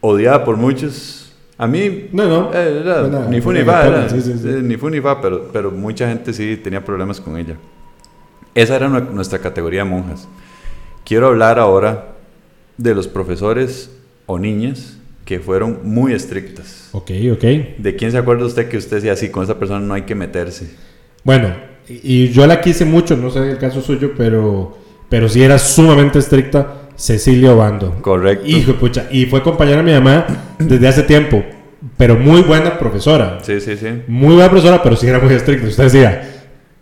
[0.00, 1.17] odiada por muchos.
[1.58, 2.50] A mí, No, no.
[2.54, 4.48] eh, era ni fu ni sí, sí, sí.
[4.48, 7.56] eh, ni fu ni fa, pero, pero mucha gente sí tenía problemas con ella.
[8.54, 10.28] Esa era nue- nuestra categoría de monjas.
[11.04, 12.14] Quiero hablar ahora
[12.76, 13.90] de los profesores
[14.26, 16.90] o niñas que fueron muy estrictas.
[16.92, 17.44] Ok, ok.
[17.78, 20.14] ¿De quién se acuerda usted que usted decía así, con esa persona no hay que
[20.14, 20.70] meterse?
[21.24, 21.54] Bueno,
[21.88, 25.58] y y yo la quise mucho, no sé el caso suyo, pero, pero sí era
[25.58, 28.02] sumamente estricta Cecilia Obando.
[28.02, 28.44] Correcto.
[28.44, 29.06] Hijo de pucha.
[29.10, 30.26] Y fue compañera de mi mamá
[30.58, 31.44] desde hace tiempo,
[31.96, 33.38] pero muy buena profesora.
[33.42, 34.02] Sí, sí, sí.
[34.08, 35.68] Muy buena profesora, pero sí era muy estricta.
[35.68, 36.28] Usted decía,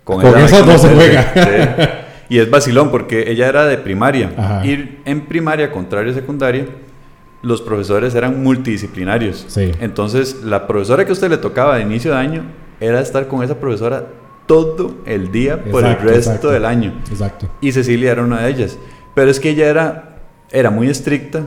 [0.05, 1.33] Con esas hay que dos se juega.
[1.35, 2.05] Sí.
[2.29, 4.33] Y es vacilón porque ella era de primaria.
[4.37, 4.66] Ajá.
[4.66, 6.66] Y en primaria, contrario a secundaria,
[7.42, 9.44] los profesores eran multidisciplinarios.
[9.48, 9.70] Sí.
[9.81, 12.42] Entonces, la profesora que a usted le tocaba de inicio de año
[12.81, 14.07] era estar con esa profesora
[14.46, 16.50] todo el día por el resto exacto.
[16.50, 16.94] del año.
[17.11, 17.48] exacto.
[17.61, 18.79] Y Cecilia era una de ellas.
[19.16, 20.18] Pero es que ella era,
[20.52, 21.42] era muy estricta,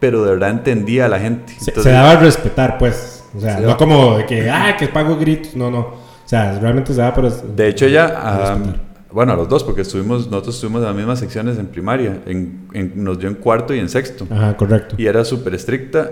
[0.00, 1.52] pero de verdad entendía a la gente.
[1.58, 3.24] Se, Entonces, se daba a respetar, pues.
[3.36, 5.54] O sea, Se no daba- como de que, ah, que pago gritos.
[5.56, 5.78] No, no.
[5.80, 7.30] O sea, realmente se daba por...
[7.30, 8.80] De hecho, ella, respetar.
[9.10, 12.68] bueno, a los dos, porque estuvimos, nosotros estuvimos en las mismas secciones en primaria, en,
[12.72, 14.26] en- nos dio en cuarto y en sexto.
[14.30, 14.94] Ajá, correcto.
[14.96, 16.08] Y era súper estricta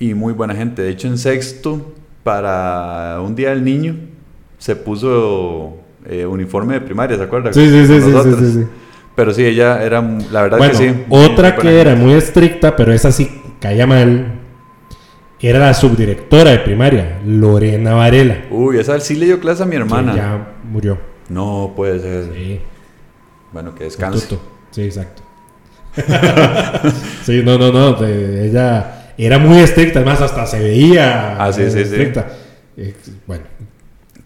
[0.00, 0.82] y muy buena gente.
[0.82, 1.92] De hecho, en sexto,
[2.24, 3.96] para un día del niño,
[4.58, 5.76] se puso
[6.06, 7.52] eh, uniforme de primaria, ¿se acuerdan?
[7.52, 8.66] Sí, sí, sí, sí, sí, sí.
[9.14, 11.04] Pero sí, ella era, la verdad Bueno, que sí.
[11.10, 14.40] otra que era muy estricta, pero esa sí caía mal,
[15.40, 18.44] era la subdirectora de primaria, Lorena Varela.
[18.50, 20.14] Uy, esa sí le dio clase a mi que hermana.
[20.14, 20.98] ya murió.
[21.28, 22.32] No puede ser.
[22.34, 22.60] Sí,
[23.52, 24.38] Bueno, que descanse.
[24.70, 25.22] Sí, exacto.
[27.24, 27.92] sí, no, no, no.
[27.94, 31.78] de- ella era muy estricta, además hasta se veía Ah, sí, sí, sí.
[31.80, 32.28] estricta.
[32.76, 32.94] Eh,
[33.26, 33.44] bueno,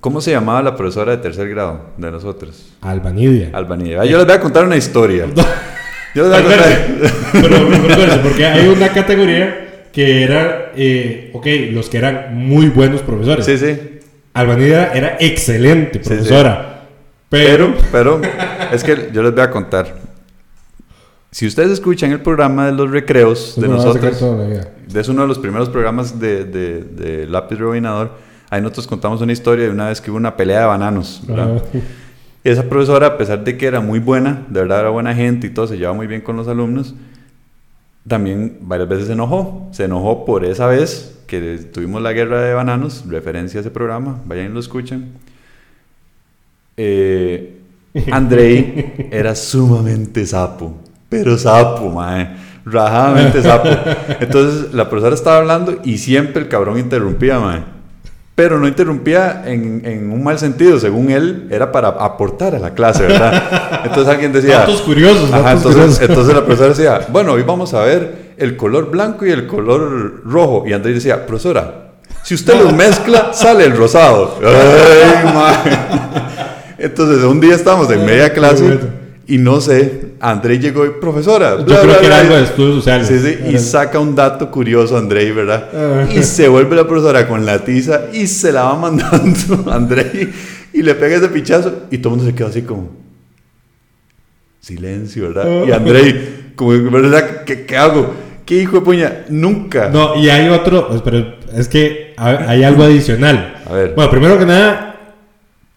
[0.07, 2.73] ¿Cómo se llamaba la profesora de tercer grado de nosotros?
[2.81, 3.51] Albanidia.
[3.53, 4.03] Albanía.
[4.03, 5.27] Ah, Yo les voy a contar una historia.
[6.15, 6.87] Yo les voy a contar.
[7.33, 12.69] pero, pero espérese, porque hay una categoría que era, eh, ok, los que eran muy
[12.69, 13.47] buenos profesores.
[13.47, 13.99] Sí, sí.
[14.33, 16.85] Albanida era excelente Sí, profesora.
[17.29, 18.21] Pero, Pero, pero,
[18.73, 19.93] es que yo les voy a contar.
[21.33, 24.23] Si ustedes escuchan el programa de los recreos de nosotros,
[24.95, 29.33] es uno de los primeros programas de, de, de Lápiz Rebobinador, ahí nosotros contamos una
[29.33, 31.23] historia de una vez que hubo una pelea de bananos.
[31.27, 31.57] ¿verdad?
[31.57, 31.81] Ajá.
[32.47, 35.51] Esa profesora, a pesar de que era muy buena, de verdad era buena gente y
[35.51, 36.95] todo, se llevaba muy bien con los alumnos,
[38.07, 39.69] también varias veces se enojó.
[39.73, 44.23] Se enojó por esa vez que tuvimos la guerra de bananos, referencia a ese programa,
[44.27, 45.15] vayan y lo escuchen.
[46.77, 47.59] Eh,
[48.13, 50.77] Andrei era sumamente sapo,
[51.09, 53.71] pero sapo, mae, rajadamente sapo.
[54.21, 57.76] Entonces la profesora estaba hablando y siempre el cabrón interrumpía, mae.
[58.37, 62.75] Pero no interrumpía en, en un mal sentido, según él, era para aportar a la
[62.75, 63.81] clase, ¿verdad?
[63.85, 64.59] Entonces alguien decía...
[64.59, 66.01] Datos curiosos, Ajá, datos entonces, curiosos.
[66.11, 70.23] entonces la profesora decía, bueno, hoy vamos a ver el color blanco y el color
[70.25, 70.65] rojo.
[70.67, 74.39] Y Andrés decía, profesora, si usted los mezcla, sale el rosado.
[74.45, 75.79] Ay.
[76.79, 78.79] Entonces, un día estábamos en media clase.
[79.29, 82.25] Y no sé, Andrés llegó y, profesora, Yo creo bla, que era bla".
[82.25, 83.09] algo de estudios sociales.
[83.09, 85.69] Sí, sí, y saca un dato curioso Andrei, ¿verdad?
[85.75, 86.07] Ah.
[86.15, 90.31] Y se vuelve la profesora con la tiza y se la va mandando a Andrei
[90.73, 92.91] y le pega ese pichazo y todo el mundo se queda así como
[94.61, 95.65] silencio, ¿verdad?
[95.67, 95.77] Y Ah.
[95.77, 97.45] Andrei, como, ¿verdad?
[97.45, 98.15] ¿Qué, qué hago?
[98.45, 99.25] ¿Qué hijo de puña?
[99.29, 99.89] Nunca.
[99.89, 103.61] No, y hay otro, pues, pero es que ha- hay algo adicional.
[103.69, 103.93] A ver.
[103.97, 104.86] Bueno, primero que nada,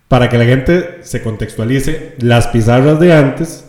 [0.09, 3.63] para que la gente se contextualice, las pizarras de antes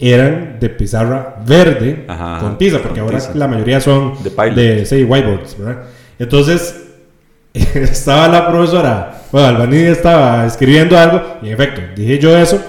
[0.00, 3.34] eran de pizarra verde Ajá, con tiza, porque con ahora tiza.
[3.36, 4.54] la mayoría son De pilot.
[4.56, 5.82] de sí, whiteboards, ¿verdad?
[6.18, 6.74] Entonces,
[7.54, 12.60] estaba la profesora, bueno, Albanidia estaba escribiendo algo, y en efecto, dije yo eso,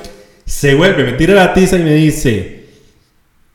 [0.45, 2.65] se vuelve, me tira la tiza y me dice,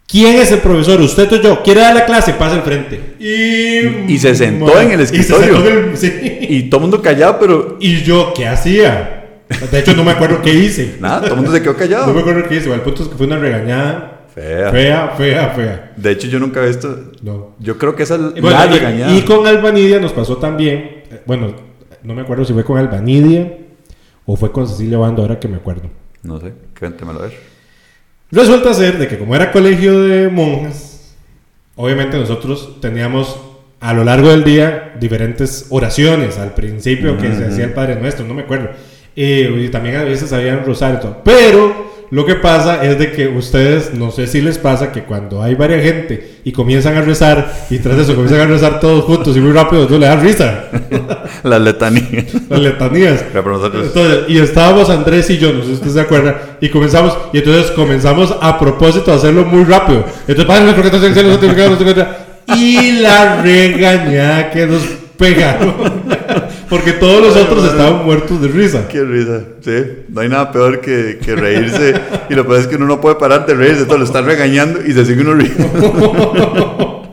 [0.08, 0.98] ¿quién es el profesor?
[1.02, 1.62] ¿Usted o yo?
[1.62, 2.32] ¿Quiere dar la clase?
[2.32, 2.98] Pasa al frente.
[3.20, 5.54] Y, Y se sentó en el Y se escritorio.
[5.56, 6.38] sentó en el- sí.
[6.48, 9.17] Y todo el mundo callado, pero ¿Y yo qué hacía?
[9.70, 10.96] De hecho, no me acuerdo qué hice.
[11.00, 12.18] nada, todo el mundo se quedó No me callado.
[12.18, 12.72] acuerdo qué hice.
[12.72, 14.70] El punto es que fue una regañada Fea.
[14.70, 15.92] fea, fea, fea.
[15.96, 17.12] De hecho, yo nunca he visto.
[17.22, 17.54] No.
[17.58, 19.14] Yo creo que esa es bueno, la y- regañada.
[19.14, 21.02] y con Albanidia nos pasó también.
[21.10, 21.54] eh, Bueno,
[22.02, 23.52] no me acuerdo si fue con Albanidia
[24.26, 25.90] o fue con Cecilia Bando, ahora que me acuerdo.
[26.22, 27.32] No sé, cuéntemelo a ver.
[28.30, 31.14] Resulta ser de que como era colegio de monjas,
[31.76, 33.40] obviamente nosotros teníamos
[33.80, 36.36] a lo largo del día diferentes oraciones.
[36.38, 38.70] Al principio que se hacía el Padre Nuestro, no me acuerdo.
[39.20, 41.22] Eh, y también a veces había un rosario todo.
[41.24, 45.42] Pero lo que pasa es de que ustedes, no sé si les pasa que cuando
[45.42, 49.36] hay varias gente y comienzan a rezar y tras eso comienzan a rezar todos juntos
[49.36, 50.66] y muy rápido, eso le da risa.
[52.48, 53.24] Las letanías.
[53.24, 53.88] Para nosotros.
[53.88, 57.38] Entonces, y estábamos Andrés y yo, no sé si usted se acuerda, y comenzamos, y
[57.38, 60.04] entonces comenzamos a propósito a hacerlo muy rápido.
[60.28, 61.16] Entonces, en
[62.56, 64.82] y la regañada que nos
[65.18, 65.74] pegaron.
[66.68, 68.88] Porque todos los otros estaban muertos de risa.
[68.88, 70.04] Qué risa, sí.
[70.08, 71.94] No hay nada peor que, que reírse.
[72.28, 73.84] y lo peor es que uno no puede parar de reírse.
[73.86, 76.94] Todo lo está regañando y se sigue uno riendo.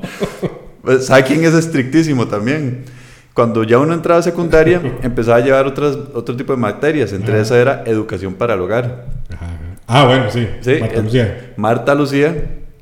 [0.81, 2.83] Pues, ¿Sabe quién es estrictísimo también?
[3.33, 7.11] Cuando ya uno entraba a secundaria, empezaba a llevar otras, otro tipo de materias.
[7.11, 9.07] Entre esas era educación para el hogar.
[9.33, 9.57] Ajá.
[9.87, 10.47] Ah, bueno, sí.
[10.61, 11.53] Sí, Marta Lucía.
[11.57, 12.35] Marta Lucía,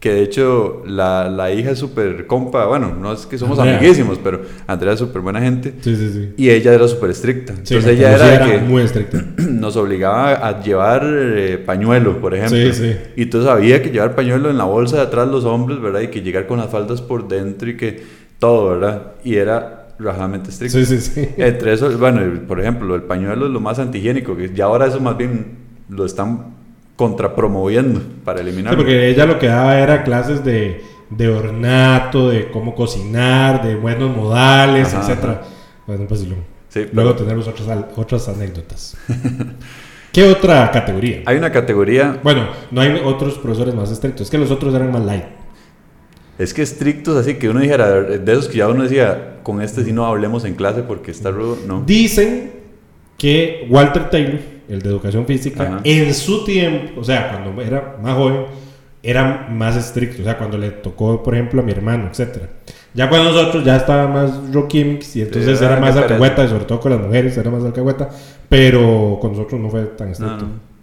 [0.03, 2.65] que de hecho la, la hija es súper compa.
[2.65, 3.77] Bueno, no es que somos Andrea.
[3.77, 5.75] amiguísimos, pero Andrea es súper buena gente.
[5.79, 6.33] Sí, sí, sí.
[6.35, 7.53] Y ella era súper estricta.
[7.63, 9.23] Sí, Entonces ella era, de que muy estricta.
[9.37, 12.57] nos obligaba a llevar eh, pañuelo, por ejemplo.
[12.57, 12.97] Sí, sí.
[13.15, 16.01] Y entonces había que llevar pañuelo en la bolsa de atrás los hombres, ¿verdad?
[16.01, 18.03] Y que llegar con las faldas por dentro y que
[18.39, 19.13] todo, ¿verdad?
[19.23, 20.79] Y era rajadamente estricto.
[20.79, 21.29] Sí, sí, sí.
[21.37, 24.99] Entre eso, bueno, por ejemplo, el pañuelo es lo más antihigiénico, que ya ahora eso
[24.99, 26.61] más bien lo están
[26.95, 28.77] contrapromoviendo para Sí, eliminarlo.
[28.79, 34.15] porque ella lo que daba era clases de, de ornato, de cómo cocinar, de buenos
[34.15, 35.41] modales, Ajá, etcétera.
[35.87, 38.97] Bueno, pues luego, Sí, luego pero- tenemos otras, otras anécdotas.
[40.11, 41.23] ¿Qué otra categoría?
[41.25, 44.91] Hay una categoría, Bueno, no hay otros profesores más estrictos, es que los otros eran
[44.91, 45.23] más light.
[46.37, 49.83] es que estrictos, así que uno dijera, de esos que ya uno decía, con este
[49.83, 51.81] sí no hablemos en clase porque está rudo, no.
[51.85, 52.51] Dicen
[53.17, 54.39] que Walter Taylor,
[54.73, 55.81] el de educación física, Ajá.
[55.83, 58.45] en su tiempo, o sea, cuando era más joven,
[59.03, 60.21] era más estricto.
[60.21, 62.49] O sea, cuando le tocó, por ejemplo, a mi hermano, etcétera.
[62.93, 66.47] Ya cuando nosotros ya estaba más rockimics y entonces Sí, era ah, más alcahueta, y
[66.47, 68.09] sobre todo con las mujeres era más alcahueta,
[68.47, 70.45] pero con nosotros no fue tan estricto.
[70.45, 70.73] no.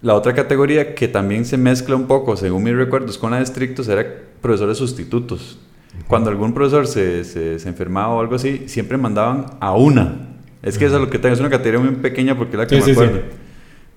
[0.00, 3.42] La otra categoría que también se mezcla un poco, según mis recuerdos, con la de
[3.44, 4.06] estrictos era
[4.40, 5.58] profesores sustitutos.
[6.06, 10.37] Cuando algún profesor se, se, se enfermaba o algo así, siempre mandaban a una.
[10.62, 12.66] Es que eso es lo que tengo, es una categoría muy pequeña porque es la
[12.66, 13.00] que Sí, me sí, sí.
[13.04, 13.20] acuerdo.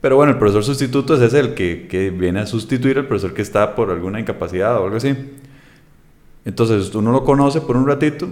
[0.02, 3.34] Pero bueno, el profesor sustituto es ese el que, que viene a sustituir al profesor
[3.34, 5.16] que está por alguna incapacidad o algo así.
[6.46, 8.28] Entonces uno lo conoce por un ratito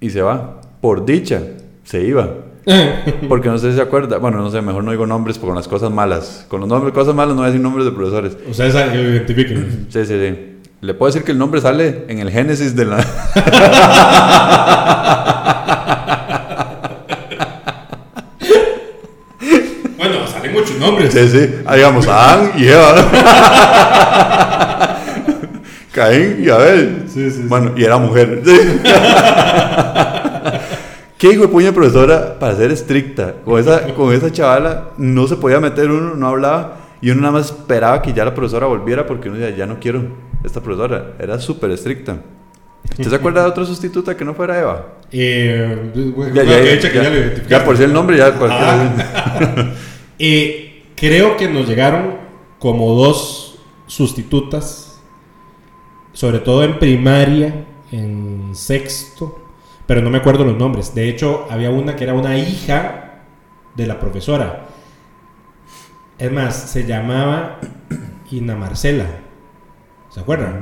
[0.00, 0.60] y se va.
[0.80, 1.42] Por dicha,
[1.84, 2.28] se iba.
[3.28, 4.18] Porque no sé si se acuerda.
[4.18, 6.44] Bueno, no sé, mejor no digo nombres con las cosas malas.
[6.48, 8.36] Con los nombres, cosas malas no voy a decir nombres de profesores.
[8.50, 9.86] O sea, esa que lo identifiquen.
[9.90, 10.52] Sí, sí, sí.
[10.82, 12.98] Le puedo decir que el nombre sale en el génesis de la.
[19.96, 21.12] bueno, salen muchos nombres.
[21.12, 21.54] Sí, sí.
[21.64, 22.94] Ah, digamos, Adán y Eva.
[25.92, 27.04] Caín y Abel.
[27.08, 27.48] Sí, sí, sí.
[27.48, 28.42] Bueno, y era mujer.
[28.44, 28.56] Sí.
[31.18, 33.34] ¿Qué hijo de puña profesora para ser estricta?
[33.44, 36.76] Con esa, con esa chavala no se podía meter uno, no hablaba.
[37.00, 39.78] Y uno nada más esperaba que ya la profesora volviera porque uno decía, ya no
[39.80, 40.02] quiero
[40.44, 41.12] esta profesora.
[41.18, 42.16] Era súper estricta.
[42.90, 44.86] ¿Usted se acuerda de otra sustituta que no fuera Eva?
[45.10, 48.94] Eh, bueno, Ya, que ya, que ya, ya ya por si el nombre, ya cualquiera.
[48.98, 49.64] Ah.
[50.18, 50.65] Eh,
[50.96, 52.16] creo que nos llegaron
[52.58, 55.00] como dos sustitutas,
[56.12, 59.38] sobre todo en primaria, en sexto,
[59.86, 60.94] pero no me acuerdo los nombres.
[60.94, 63.22] De hecho, había una que era una hija
[63.74, 64.66] de la profesora.
[66.18, 67.60] Es más, se llamaba
[68.30, 69.06] Ina Marcela.
[70.08, 70.60] ¿Se acuerdan?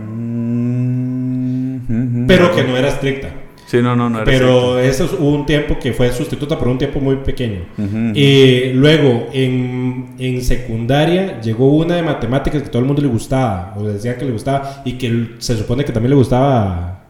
[1.87, 3.31] Mm, Pero que no era estricta.
[3.67, 6.79] Sí, no, no, no era Pero eso hubo un tiempo que fue sustituta por un
[6.79, 7.63] tiempo muy pequeño.
[7.79, 8.13] Ujú.
[8.15, 13.75] Eh, luego, en, en secundaria, llegó una de matemáticas que todo el mundo le gustaba,
[13.77, 17.05] o decía que le gustaba, y que se supone que también le gustaba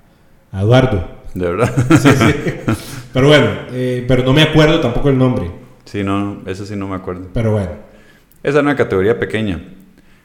[0.53, 1.05] a, a Eduardo.
[1.35, 1.73] De verdad.
[2.01, 2.75] Sí, sí.
[3.13, 5.49] Pero bueno, eh, pero no me acuerdo tampoco el nombre.
[5.85, 7.29] Sí, no, eso sí no me acuerdo.
[7.33, 7.71] Pero bueno.
[8.43, 9.63] Esa era una categoría pequeña.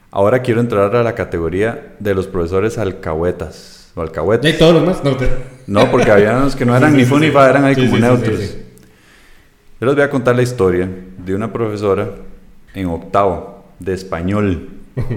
[0.10, 3.79] Ahora quiero entrar a la categoría de los profesores alcahuetas.
[3.96, 5.04] O ¿Y todos los más?
[5.04, 5.30] No, te-
[5.68, 7.66] No, porque había unos que no eran Sí, ni sí, fu sí, ni fa, eran
[7.66, 8.56] ahí como neutros.
[9.82, 12.10] Yo les voy a contar la historia de una profesora
[12.74, 14.70] en octavo de español.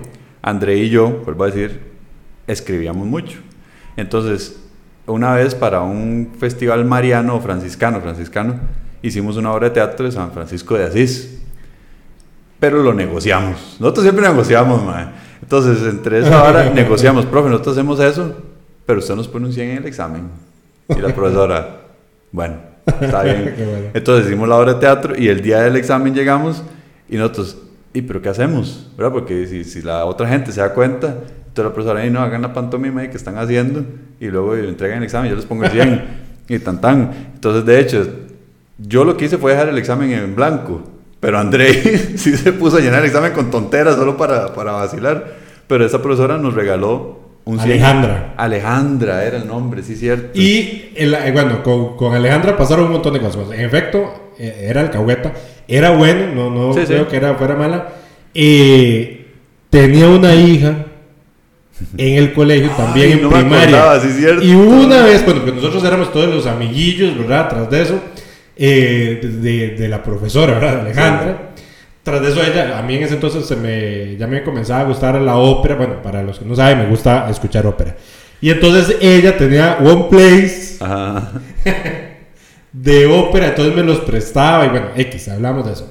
[0.42, 1.80] André y yo, vuelvo a decir,
[2.46, 3.38] escribíamos mucho.
[3.96, 4.58] Entonces,
[5.06, 8.60] una vez para un festival mariano o franciscano, franciscano,
[9.02, 11.38] hicimos una obra de teatro de San Francisco de Asís.
[12.58, 13.76] Pero lo negociamos.
[13.80, 14.80] Nosotros siempre negociamos.
[15.40, 18.36] Entonces, entre esa hora negociamos, profe, nosotros hacemos eso,
[18.86, 20.30] pero usted nos pone un 100 en el examen.
[20.88, 21.80] Y la profesora,
[22.32, 22.56] bueno,
[23.00, 23.54] está bien.
[23.58, 23.88] Bueno.
[23.94, 26.62] Entonces hicimos la obra de teatro y el día del examen llegamos
[27.08, 27.58] y nosotros,
[27.92, 28.90] ¿y pero qué hacemos?
[28.96, 29.12] ¿Verdad?
[29.12, 32.42] Porque si, si la otra gente se da cuenta, entonces la profesora, "Ey, no, hagan
[32.42, 33.84] la pantomima ahí que están haciendo
[34.18, 36.04] y luego entregan el examen, yo les pongo el 100
[36.48, 37.12] y tan tan.
[37.34, 38.06] Entonces, de hecho,
[38.78, 40.82] yo lo que hice fue dejar el examen en blanco,
[41.20, 45.42] pero André sí se puso a llenar el examen con tonteras solo para, para vacilar.
[45.68, 47.70] Pero esa profesora nos regaló un 100.
[47.72, 48.34] Alejandra.
[48.36, 50.38] Alejandra era el nombre, sí, cierto.
[50.38, 53.50] Y el- eh, bueno, con, con Alejandra pasaron un montón de cosas.
[53.52, 55.32] En efecto, eh, era alcahueta.
[55.66, 56.86] Era bueno, no, no Sí, sí.
[56.86, 57.88] creo que era, fuera mala.
[58.34, 59.26] Eh,
[59.70, 60.86] tenía una hija
[61.96, 63.62] en el colegio, también Ay, en no primaria.
[63.64, 64.44] acordaba, sí, cierto.
[64.44, 67.48] Y una vez, bueno, que nosotros éramos todos los amiguillos, ¿verdad?
[67.48, 68.00] Tras de eso,
[68.56, 70.80] eh, de, de la profesora, ¿verdad?
[70.80, 71.51] Alejandra.
[72.02, 74.84] Tras de eso, ella, a mí en ese entonces se me, ya me comenzaba a
[74.84, 75.76] gustar la ópera.
[75.76, 77.96] Bueno, para los que no saben, me gusta escuchar ópera.
[78.40, 81.30] Y entonces ella tenía One Place Ajá.
[82.72, 85.88] de ópera, entonces me los prestaba y bueno, X, hablamos de eso.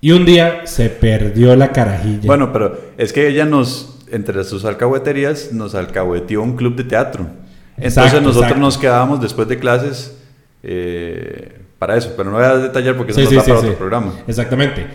[0.00, 2.20] Y un día se perdió la carajilla.
[2.26, 7.26] Bueno, pero es que ella nos, entre sus alcahueterías, nos alcahueteó un club de teatro.
[7.76, 8.60] Entonces Exacto, nosotros exacto.
[8.60, 10.16] nos quedábamos después de clases
[10.62, 13.60] eh, para eso, pero no voy a detallar porque eso Sí, nos sí, da para
[13.60, 13.66] sí.
[13.66, 14.12] otro programa.
[14.28, 14.86] Exactamente.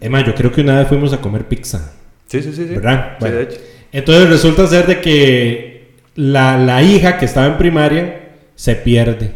[0.00, 1.92] Emma, yo creo que una vez fuimos a comer pizza.
[2.26, 2.66] Sí, sí, sí.
[2.68, 2.74] sí.
[2.74, 3.10] ¿Verdad?
[3.12, 3.36] Sí, Bueno.
[3.36, 3.56] de hecho.
[3.92, 8.20] Entonces resulta ser de que la, la hija que estaba en primaria
[8.54, 9.30] se pierde.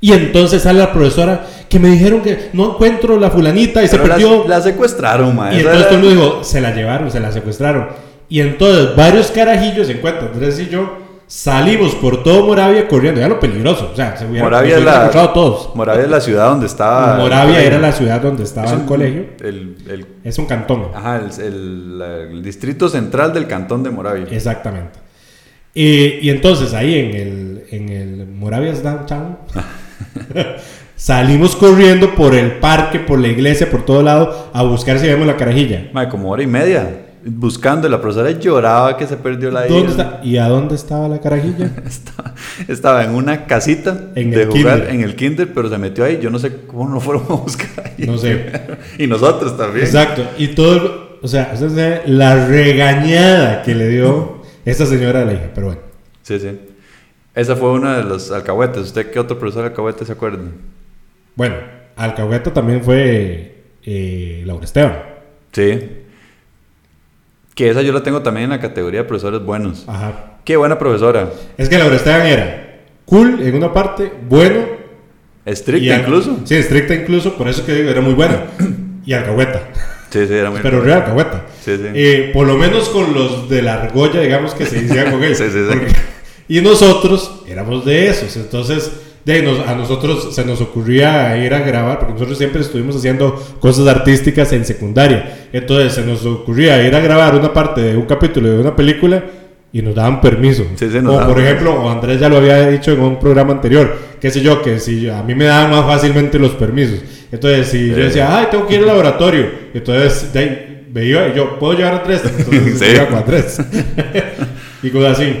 [0.00, 3.96] Y entonces sale la profesora que me dijeron que no encuentro la fulanita y se
[3.98, 4.44] Pero perdió.
[4.48, 5.52] La, secuestraron, ma.
[5.52, 7.88] y entonces todo el mundo dijo, se la llevaron, se la secuestraron.
[8.28, 10.98] Y entonces varios carajillos, en cuenta Andrés y yo,
[11.34, 13.20] salimos por todo Moravia corriendo.
[13.20, 13.90] Ya lo peligroso.
[13.92, 15.74] O sea, se hubieran, Moravia hubieran la, todos.
[15.74, 17.16] Moravia es la ciudad donde estaba.
[17.16, 19.26] Moravia era la ciudad donde estaba Es el colegio.
[19.40, 20.86] El, el- Es un cantón.
[20.94, 24.26] ajá, el, distrito central del cantón de Moravia.
[24.30, 25.00] Exactamente.
[25.74, 29.38] Y, y entonces ahí en el, en el Moravia's Downtown
[30.96, 35.26] salimos corriendo por el parque, por la iglesia, por todo lado a buscar si vemos
[35.26, 35.88] la carajilla.
[35.92, 37.03] Ma, como hora y media.
[37.26, 40.20] Buscando, la profesora lloraba que se perdió la ¿Dónde está?
[40.22, 41.70] ¿Y a dónde estaba la carajilla?
[41.86, 42.34] Estaba,
[42.68, 44.94] estaba en una casita En de jugar kinder.
[44.94, 46.18] en el kinder, pero se metió ahí.
[46.20, 48.06] Yo no sé cómo no fueron a buscar ahí.
[48.06, 48.52] No sé.
[48.98, 49.86] y nosotros también.
[49.86, 50.22] Exacto.
[50.36, 51.54] Y todo, o sea,
[52.06, 55.50] la regañada que le dio esta señora a la hija.
[55.54, 55.80] Pero bueno.
[56.22, 56.58] Sí, sí.
[57.34, 58.82] Esa fue una de los alcahuetes.
[58.82, 60.42] ¿Usted qué otro profesor alcahuete se acuerda?
[61.36, 61.56] Bueno,
[61.96, 64.98] Alcahueta también fue eh, Laura Esteban.
[65.52, 66.03] Sí.
[67.54, 69.84] Que esa yo la tengo también en la categoría de profesores buenos.
[69.86, 70.38] Ajá.
[70.44, 71.30] Qué buena profesora.
[71.56, 74.82] Es que Laura Esteban era cool en una parte, bueno
[75.44, 76.38] Estricta al- incluso.
[76.44, 78.44] Sí, estricta incluso, por eso que digo, era muy buena.
[79.06, 79.62] Y alcahueta.
[80.10, 81.44] Sí, sí, era muy Pero real alcahueta.
[81.62, 81.82] Sí, sí.
[81.94, 85.38] Eh, por lo menos con los de la argolla, digamos que se decía con ellos.
[85.38, 85.66] Sí, sí, sí.
[85.68, 85.92] Porque-
[86.48, 88.36] y nosotros éramos de esos.
[88.36, 88.90] Entonces,
[89.24, 93.34] de nos- a nosotros se nos ocurría ir a grabar, porque nosotros siempre estuvimos haciendo
[93.60, 95.46] cosas artísticas en secundaria.
[95.52, 99.24] Entonces, se nos ocurría ir a grabar una parte de un capítulo de una película
[99.72, 100.64] y nos daban permiso.
[100.76, 101.46] Sí, sí, nos o por permiso.
[101.46, 104.78] ejemplo, o Andrés ya lo había dicho en un programa anterior, qué sé yo, que
[104.78, 107.00] si a mí me daban más fácilmente los permisos.
[107.32, 111.34] Entonces, si yo decía, ay, tengo que ir al laboratorio, entonces de ahí, veía y
[111.36, 112.22] yo, ¿puedo llevar a tres?
[112.24, 112.84] Entonces, Sí.
[112.94, 113.58] iba con a tres.
[114.82, 115.34] y cosas así.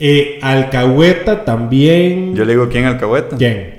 [0.00, 2.34] Eh, Alcahueta también.
[2.34, 3.36] Yo le digo, ¿quién alcahueta?
[3.36, 3.78] ¿Quién?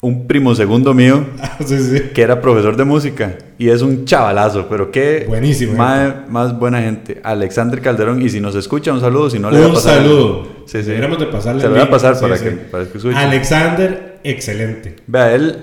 [0.00, 1.24] Un primo segundo mío
[1.66, 2.00] sí, sí.
[2.14, 6.80] que era profesor de música y es un chavalazo, pero qué Buenísimo, más, más buena
[6.82, 7.20] gente.
[7.24, 9.96] Alexander Calderón, y si nos escucha, un saludo, si no le voy a Un pasar.
[9.98, 10.46] saludo.
[10.66, 10.88] Sí, sí.
[10.88, 12.44] Deberíamos de pasarle Se lo el voy a pasar Sí, para, sí.
[12.44, 13.16] Que, para que escuche.
[13.16, 14.96] Alexander, excelente.
[15.06, 15.56] Vea, él,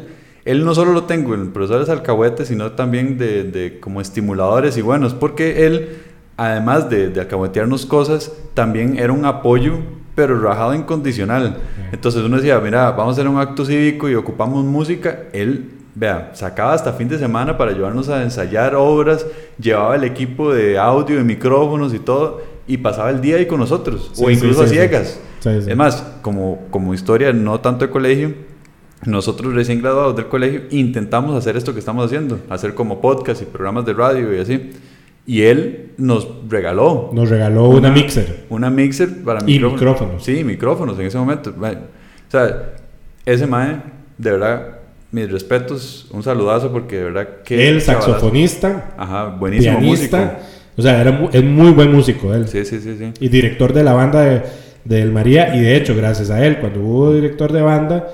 [0.46, 4.82] él no solo lo tengo en profesores alcahuetes, sino también de, de como estimuladores y
[4.82, 5.90] buenos, porque él,
[6.38, 9.76] además de, de alcahuetearnos cosas, también era un apoyo,
[10.15, 11.58] pero rajado incondicional.
[11.91, 15.24] Entonces uno decía, mira, vamos a hacer un acto cívico y ocupamos música.
[15.34, 19.26] Él, vea, sacaba hasta fin de semana para ayudarnos a ensayar obras,
[19.60, 23.60] llevaba el equipo de audio, de micrófonos y todo, y pasaba el día ahí con
[23.60, 24.76] nosotros, Sí, o incluso sí, a sí.
[24.76, 25.19] ciegas.
[25.46, 28.34] Es más, como, como historia, no tanto de colegio,
[29.06, 33.46] nosotros recién graduados del colegio intentamos hacer esto que estamos haciendo, hacer como podcast y
[33.46, 34.72] programas de radio y así.
[35.26, 38.46] Y él nos regaló Nos regaló una, mixer.
[38.50, 40.24] una mixer para Y micrófonos.
[40.24, 41.54] Sí, micrófonos en ese momento.
[41.58, 42.74] O sea,
[43.26, 43.78] ese mae,
[44.18, 44.68] de verdad,
[45.12, 47.70] mis respetos, un saludazo porque de verdad que...
[47.70, 50.18] El saxofonista, Ajá, buenísimo pianista.
[50.18, 50.40] músico.
[50.76, 52.48] O sea, era es muy buen músico él.
[52.48, 53.12] Sí, sí, sí, sí.
[53.20, 54.42] y director de la banda de,
[54.84, 58.08] del María y de hecho gracias a él cuando hubo director de banda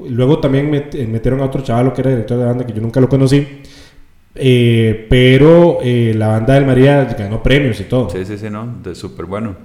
[0.00, 3.00] luego también met- metieron a otro chaval que era director de banda que yo nunca
[3.00, 3.46] lo conocí
[4.34, 8.50] eh, pero eh, la banda del María ganó premios y todo sí, Sí, sí, sí,
[8.50, 9.56] no, de súper bueno.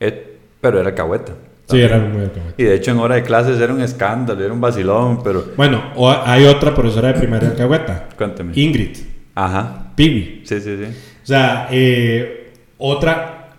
[0.00, 1.32] Eh, pero era cahueta.
[1.72, 2.54] era muy alcahueta.
[2.56, 5.82] Y de hecho en hora de clases era un escándalo, era un vacilón, pero bueno
[5.96, 8.52] o- hay otra profesora de primaria alcahueta cuéntame.
[8.54, 8.96] Ingrid
[9.34, 9.92] Ajá.
[9.94, 10.84] Pibi Sí, sí, sí.
[11.22, 13.50] o sea eh, otra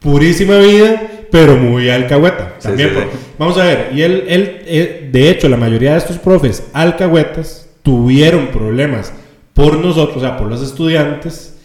[0.00, 3.10] purísima vida pero muy alcahueta Sí, también sí, por- sí.
[3.38, 7.68] vamos a ver y él, él eh, de hecho la mayoría de estos profes alcahuetas
[7.82, 9.12] tuvieron problemas
[9.60, 11.58] por nosotros o sea por los estudiantes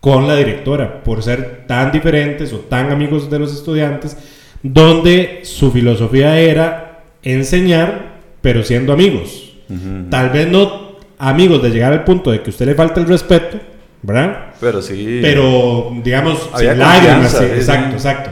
[0.00, 4.16] con la directora por ser tan diferentes o tan amigos de los estudiantes
[4.62, 10.10] donde su filosofía era enseñar pero siendo amigos Ujú.
[10.10, 13.06] tal vez no amigos de llegar al punto de que a usted le falta el
[13.06, 13.58] respeto
[14.02, 14.54] ¿verdad?
[14.60, 15.18] Pero sí.
[15.20, 17.32] Pero, digamos, Había sin lágrimas.
[17.32, 18.30] sí, exacto, exacto.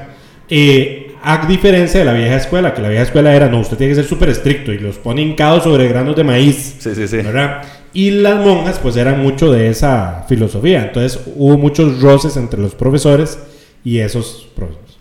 [0.49, 3.93] Eh, a diferencia de la vieja escuela, que la vieja escuela era, no, usted tiene
[3.93, 6.77] que ser súper estricto y los pone hincados sobre granos de maíz.
[6.79, 7.17] Sí, sí, sí.
[7.19, 7.63] ¿verdad?
[7.93, 10.85] Y las monjas, pues, eran mucho de esa filosofía.
[10.85, 13.39] Entonces, hubo muchos roces entre los profesores
[13.85, 14.97] y esos profesores.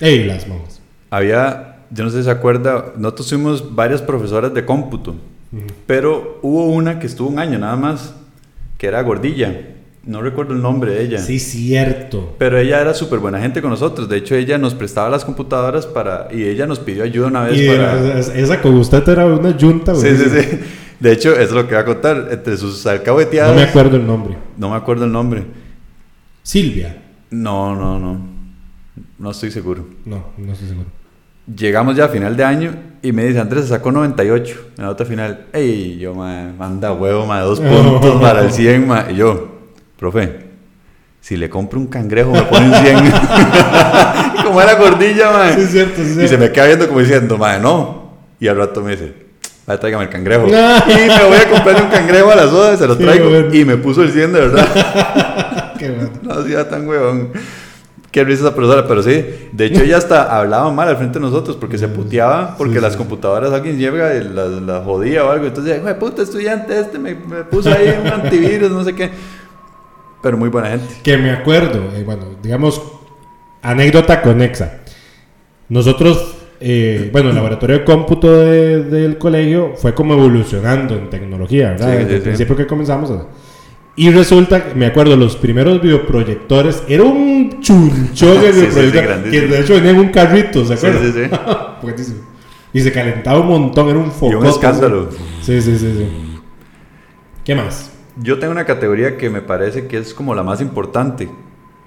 [0.00, 0.80] Y las monjas.
[1.10, 5.16] Había, yo no sé si se acuerda, nosotros tuvimos varias profesoras de cómputo,
[5.86, 8.14] pero hubo una que estuvo un año nada más,
[8.76, 9.77] que era gordilla.
[10.08, 11.18] No recuerdo el nombre de ella.
[11.18, 12.34] Sí, cierto.
[12.38, 14.08] Pero ella era súper buena gente con nosotros.
[14.08, 16.28] De hecho, ella nos prestaba las computadoras para...
[16.32, 18.18] Y ella nos pidió ayuda una vez Y para...
[18.18, 19.94] esa- con usted era una yunta.
[19.94, 20.42] Sí, sí, buenísima.
[20.42, 20.58] sí.
[20.98, 22.28] De hecho, eso es lo que voy a contar.
[22.30, 23.50] Entre sus alcahueteadas...
[23.54, 24.36] No me acuerdo el nombre.
[24.56, 25.44] No me acuerdo el nombre.
[26.42, 26.96] Silvia.
[27.30, 28.18] No, no, no.
[29.18, 29.86] No estoy seguro.
[30.06, 30.86] No, no estoy seguro.
[31.54, 34.90] Llegamos ya a final de año y me dice, Andrés, se sacó 98 en la
[34.90, 35.46] otra final.
[35.52, 39.06] Ey, yo, ma, manda huevo, ma, dos puntos para el 100, ma.
[39.10, 39.57] Y yo,
[39.98, 40.46] profe,
[41.20, 42.98] si le compro un cangrejo me pone un 100.
[43.06, 45.52] Y como era gordilla, ma.
[45.52, 48.12] Sí, es cierto, sí, Y se me queda viendo como diciendo, ma, no.
[48.40, 49.12] Y al rato me dice,
[49.66, 50.46] vaya, tráigame el cangrejo.
[50.48, 53.28] Y me voy a comprar un cangrejo a las sodas, se lo traigo.
[53.28, 53.52] bueno.
[53.54, 55.74] Y me puso el 100 de verdad.
[55.78, 56.10] Qué bueno.
[56.22, 57.30] No hacía tan huevón.
[58.10, 59.22] Qué risa esa profesora, pero sí.
[59.52, 62.80] De hecho, ella hasta hablaba mal al frente de nosotros porque se puteaba porque Sí,
[62.80, 62.98] las sí.
[62.98, 65.44] computadoras alguien llega y las las jodía o algo.
[65.46, 69.10] Entonces, "Jue puta estudiante, este me, me puso ahí un antivirus, no sé qué.
[70.22, 70.86] Pero muy buena gente.
[71.02, 72.80] Que me acuerdo, eh, bueno, digamos,
[73.62, 74.78] anécdota conexa.
[75.68, 81.70] Nosotros, eh, bueno, el laboratorio de cómputo de- del colegio fue como evolucionando en tecnología,
[81.70, 81.86] ¿verdad?
[81.92, 82.24] Sí, Desde sí, el sí.
[82.24, 83.10] principio que comenzamos.
[83.10, 83.26] a-
[83.96, 89.30] Y resulta, me acuerdo, los primeros videoproyectores, era un chunchón de Sí, sí, sí, videoproyector,
[89.30, 91.12] que de hecho venía en un carrito, ¿se Sí, acuerdan?
[91.12, 91.30] sí, sí.
[91.82, 92.18] Buenísimo.
[92.72, 94.32] Y se calentaba un montón, era un foco.
[94.32, 95.08] Y un escándalo.
[95.42, 96.08] Sí, sí, sí, sí.
[97.44, 97.92] ¿Qué más?
[98.20, 101.28] Yo tengo una categoría que me parece que es como la más importante,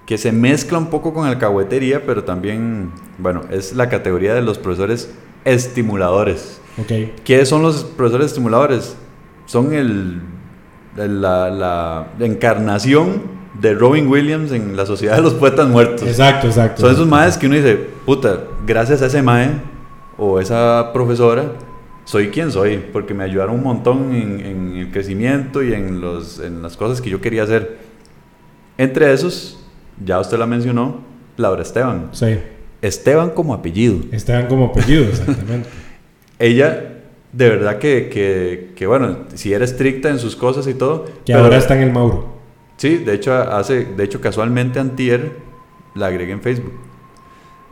[0.05, 4.57] que se mezcla un poco con alcahuetería, pero también, bueno, es la categoría de los
[4.57, 5.11] profesores
[5.45, 6.59] estimuladores.
[6.79, 6.91] Ok.
[7.23, 8.95] ¿Qué son los profesores estimuladores?
[9.45, 10.21] Son el,
[10.97, 11.49] el- la,
[12.17, 13.21] la encarnación
[13.59, 16.07] de Robin Williams en la Sociedad de los Poetas Muertos.
[16.07, 16.81] Exacto, exacto.
[16.81, 17.75] Son esos maes que uno dice,
[18.05, 19.49] puta, gracias a ese mae
[20.17, 21.51] o esa profesora,
[22.05, 26.39] soy quien soy, porque me ayudaron un montón en, en el crecimiento y en, los,
[26.39, 27.77] en las cosas que yo quería hacer.
[28.77, 29.63] Entre esos,
[30.03, 31.01] ya usted la mencionó,
[31.37, 32.09] Laura Esteban.
[32.11, 32.37] Sí.
[32.81, 33.99] Esteban como apellido.
[34.11, 35.69] Estaban como apellido, exactamente.
[36.39, 41.05] Ella, de verdad que, que, que, bueno, si era estricta en sus cosas y todo.
[41.25, 42.39] Que ahora está en el Mauro.
[42.77, 45.33] Sí, de hecho, hace, de hecho casualmente antier
[45.93, 46.73] la agregué en Facebook.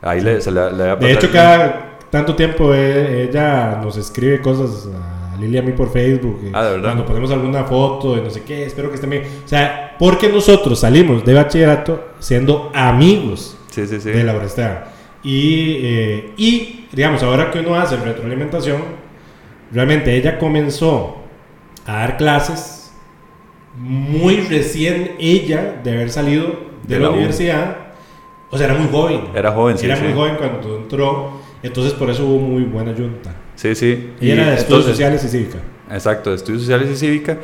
[0.02, 4.88] Ahí le, se le, le De hecho, cada tanto tiempo eh, ella nos escribe cosas
[4.94, 6.40] a Lili a mí por Facebook.
[6.44, 6.90] y Ah, ¿de verdad?
[6.90, 9.24] Cuando ponemos alguna foto de no sé qué, espero que estén bien.
[9.46, 14.10] O sea, porque nosotros salimos de bachillerato siendo amigos Sí, sí, sí.
[14.10, 14.80] de Laura Esteban.
[15.24, 18.82] Y, eh, y, digamos, ahora que uno hace retroalimentación,
[19.72, 21.18] realmente ella comenzó
[21.86, 22.92] a dar clases
[23.78, 26.48] muy recién ella de haber salido
[26.84, 27.78] de, De la, la universidad.
[28.50, 29.22] O sea, era muy joven.
[29.36, 31.39] Era joven, sí, Era muy joven cuando entró.
[31.64, 33.36] Entonces, por eso hubo muy buena junta.
[33.56, 34.12] Sí, sí.
[34.22, 35.58] Y, era de estudios entonces- sociales y cívica.
[35.92, 37.38] Exacto, de estudios sociales y cívica.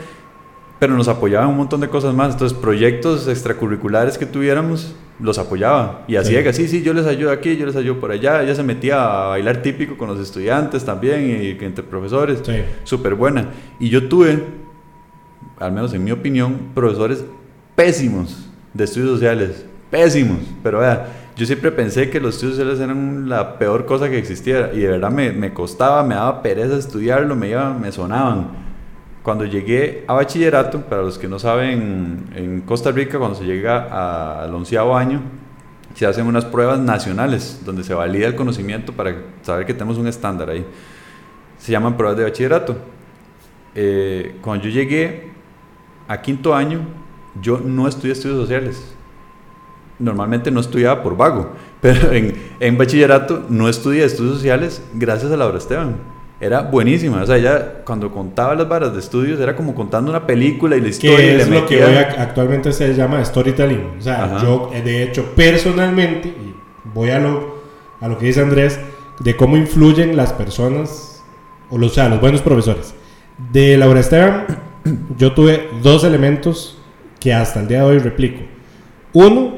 [0.79, 2.33] Pero nos apoyaba un montón de cosas más.
[2.33, 6.03] Entonces, proyectos extracurriculares que tuviéramos, los apoyaba.
[6.07, 6.43] Y así Sí.
[6.43, 8.43] que sí, sí, yo les ayudo aquí, yo les ayudo por allá.
[8.43, 11.25] Ella se metía a bailar típico con los estudiantes también
[11.59, 12.39] y entre profesores.
[12.45, 12.57] Sí.
[12.83, 13.49] Súper buena.
[13.79, 14.43] Y yo tuve,
[15.59, 17.23] al menos en mi opinión, profesores
[17.75, 19.65] pésimos de estudios sociales.
[19.89, 20.39] Pésimos.
[20.61, 24.71] Pero vea, yo siempre pensé que los estudios sociales eran la peor cosa que existiera.
[24.73, 28.65] Y de verdad me, me costaba, me daba pereza estudiarlo, me, iba, me sonaban.
[29.21, 34.43] Cuando llegué a bachillerato, para los que no saben, en Costa Rica, cuando se llega
[34.43, 35.21] al onceavo año,
[35.93, 40.07] se hacen unas pruebas nacionales donde se valida el conocimiento para saber que tenemos un
[40.07, 40.65] estándar ahí.
[41.57, 42.77] Se llaman pruebas de bachillerato.
[43.73, 45.31] Eh, cuando yo llegué
[46.07, 46.81] a quinto año,
[47.41, 48.94] yo no estudié estudios sociales.
[49.99, 55.37] Normalmente no estudiaba por vago, pero en, en bachillerato no estudié estudios sociales gracias a
[55.37, 55.95] Laura Esteban.
[56.41, 60.27] Era buenísima, o sea, ella cuando contaba las varas de estudios era como contando una
[60.27, 61.15] película y la historia.
[61.17, 63.91] y Que es lo que hoy ac- actualmente se llama storytelling.
[63.97, 64.41] O sea, Ajá.
[64.43, 66.53] yo, eh, de hecho, personalmente, y
[66.93, 67.55] voy a lo,
[68.01, 68.77] a lo que dice Andrés,
[69.21, 71.23] de cómo influyen las personas,
[71.69, 72.93] o, los, o sea, los buenos profesores.
[73.53, 74.45] De Laura Esteban,
[75.17, 76.77] yo tuve dos elementos
[77.21, 78.41] que hasta el día de hoy replico.
[79.13, 79.55] Uno,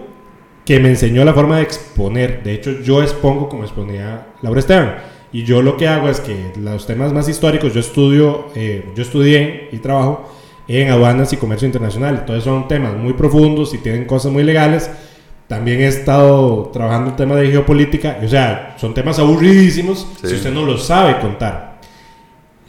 [0.68, 2.43] que me enseñó la forma de exponer.
[2.43, 4.95] De hecho, yo expongo como exponía Laura Esteban.
[5.32, 9.01] Y yo lo que hago es que los temas más históricos, yo estudio, eh, yo
[9.01, 10.30] estudié y trabajo
[10.68, 12.18] en aduanas y comercio internacional.
[12.20, 14.89] Entonces son temas muy profundos y tienen cosas muy legales.
[15.47, 18.18] También he estado trabajando en temas de geopolítica.
[18.22, 20.28] O sea, son temas aburridísimos Sí.
[20.28, 21.78] si usted no los sabe contar.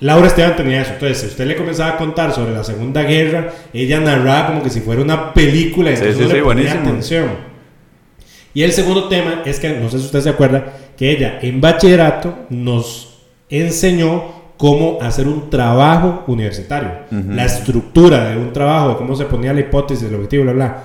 [0.00, 0.92] Laura Esteban tenía eso.
[0.92, 4.70] Entonces, si usted le comenzaba a contar sobre la Segunda Guerra, ella narraba como que
[4.70, 5.90] si fuera una película.
[5.90, 6.90] y Sí, entonces sí, uno le ponía buenísimo.
[6.90, 7.47] atención.
[8.54, 11.60] Y el segundo tema es que, no sé si usted se acuerda, que ella en
[11.60, 16.90] bachillerato nos enseñó cómo hacer un trabajo universitario.
[17.10, 20.82] La estructura de un trabajo, de cómo se ponía la hipótesis, el objetivo, bla, bla.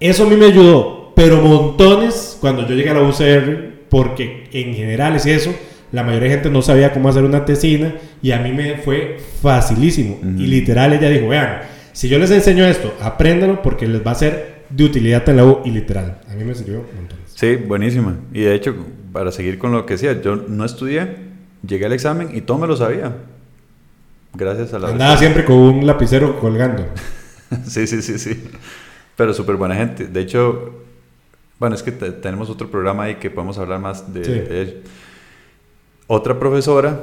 [0.00, 4.74] Eso a mí me ayudó, pero montones cuando yo llegué a la UCR, porque en
[4.74, 5.54] general es eso,
[5.92, 9.18] la mayoría de gente no sabía cómo hacer una tesina y a mí me fue
[9.40, 10.18] facilísimo.
[10.22, 11.60] Y literal ella dijo, vean,
[11.92, 15.44] si yo les enseño esto, apréndanlo porque les va a ser de utilidad en la
[15.44, 16.20] U y literal.
[16.30, 17.24] A mí me sirvió montones.
[17.34, 18.16] Sí, buenísima.
[18.32, 18.74] Y de hecho,
[19.12, 21.16] para seguir con lo que decía, yo no estudié,
[21.66, 23.16] llegué al examen y todo me lo sabía.
[24.34, 24.88] Gracias a la...
[24.88, 26.86] Andaba siempre con un lapicero colgando.
[27.66, 28.42] sí, sí, sí, sí.
[29.16, 30.06] Pero súper buena gente.
[30.08, 30.80] De hecho,
[31.60, 34.30] bueno, es que te- tenemos otro programa ahí que podemos hablar más de, Sí.
[34.32, 34.72] de ello.
[36.06, 37.00] Otra profesora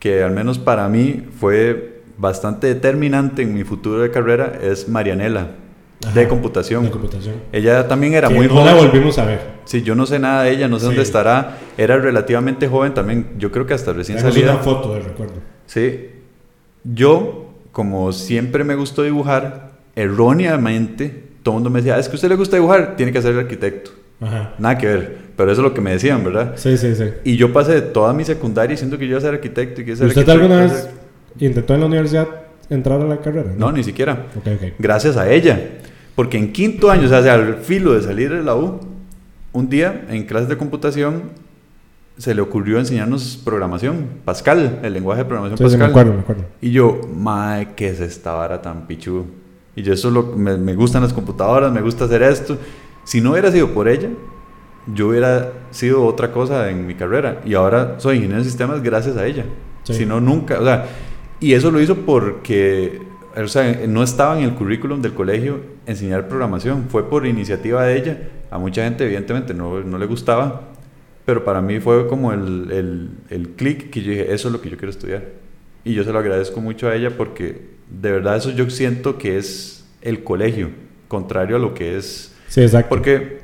[0.00, 5.52] que al menos para mí fue bastante determinante en mi futuro de carrera es Marianela,
[6.00, 6.84] de Ajá, computación.
[6.84, 7.34] De computación.
[7.52, 8.66] Ella también era Que muy no joven.
[8.66, 9.40] la volvimos a ver.
[9.64, 10.86] Sí, yo no sé nada de ella, no sé Sí.
[10.88, 11.58] dónde estará.
[11.78, 14.54] Era relativamente joven también, yo creo que hasta recién Tenemos salida.
[14.54, 15.34] una foto del recuerdo.
[15.66, 16.10] Sí.
[16.84, 22.12] Yo, como siempre me gustó dibujar, erróneamente, todo el mundo me decía, "Ah, es que
[22.12, 23.90] a usted le gusta dibujar, tiene que ser arquitecto.
[24.20, 24.54] Ajá.
[24.58, 26.52] Nada que ver, pero eso es lo que me decían, ¿verdad?
[26.56, 27.04] Sí, sí, sí.
[27.24, 29.90] Y yo pasé toda mi secundaria diciendo que yo iba a ser arquitecto y que
[29.90, 30.90] iba a ser ¿Usted arquitecto, alguna vez ser-
[31.48, 32.28] intentó en la universidad
[32.70, 33.52] entrar a la carrera?
[33.56, 34.26] No, ni siquiera.
[34.36, 34.72] Ok, ok.
[34.78, 35.60] Gracias a ella.
[36.14, 38.80] Porque en quinto año, o sea, al filo de salir de la U,
[39.52, 41.22] un día en clases de computación
[42.16, 45.90] se le ocurrió enseñarnos programación, Pascal, el lenguaje de programación Sí, sí, me Pascal.
[45.90, 46.44] acuerdo, me acuerdo.
[46.60, 49.24] Y yo, mae, ¿qué es esta vara tan pichudo?
[49.74, 52.56] Y yo eso lo, me, me gustan las computadoras, me gusta hacer esto.
[53.02, 54.10] Si no hubiera sido por ella,
[54.94, 57.40] yo hubiera sido otra cosa en mi carrera.
[57.44, 59.44] Y ahora soy ingeniero de sistemas gracias a ella.
[59.82, 59.94] Sí.
[59.94, 60.60] Si no, nunca.
[60.60, 60.86] O sea,
[61.40, 63.00] y eso lo hizo porque
[63.36, 66.86] o sea, no estaba en el currículum del colegio enseñar programación.
[66.88, 68.18] Fue por iniciativa de ella.
[68.50, 70.68] A mucha gente, evidentemente, no, no le gustaba.
[71.24, 74.60] Pero para mí fue como el, el, el clic que yo dije, eso es lo
[74.60, 75.24] que yo quiero estudiar.
[75.84, 79.36] Y yo se lo agradezco mucho a ella porque de verdad eso yo siento que
[79.36, 80.70] es el colegio,
[81.08, 82.34] contrario a lo que es...
[82.48, 82.88] Sí, exacto.
[82.88, 83.40] Porque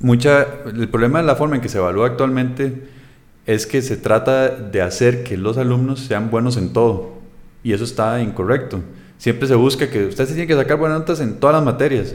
[0.00, 2.82] mucha, el problema de la forma en que se evalúa actualmente
[3.46, 7.14] es que se trata de hacer que los alumnos sean buenos en todo.
[7.62, 8.80] Y eso está incorrecto.
[9.18, 12.14] Siempre se busca que usted se tiene que sacar buenas notas en todas las materias.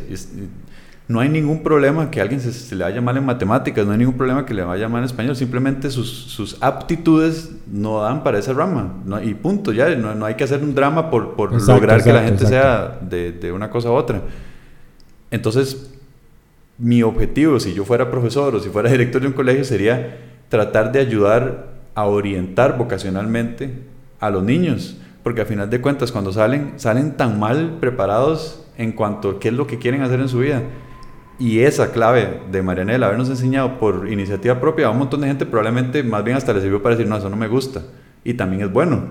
[1.08, 3.92] No hay ningún problema que a alguien se, se le vaya mal en matemáticas, no
[3.92, 5.36] hay ningún problema que le vaya mal en español.
[5.36, 8.94] Simplemente sus, sus aptitudes no dan para esa rama.
[9.06, 9.90] no- y punto, ya.
[9.96, 12.50] No, no hay que hacer un drama por, por Exacto, lograr que la gente exacto.
[12.50, 14.22] sea de, de una cosa a otra.
[15.32, 15.92] Entonces,
[16.78, 20.18] mi objetivo, si yo fuera profesor o si fuera director de un colegio, sería
[20.52, 23.72] tratar de ayudar a orientar vocacionalmente
[24.20, 24.98] a los niños.
[25.24, 29.48] Porque a final de cuentas, cuando salen, salen tan mal preparados en cuanto a qué
[29.48, 30.62] es lo que quieren hacer en su vida.
[31.40, 35.46] Y esa clave de Marianela, habernos enseñado por iniciativa propia a un montón de gente,
[35.46, 37.82] probablemente más bien hasta le sirvió para decir, no, eso no me gusta.
[38.26, 39.06] Y también es bueno.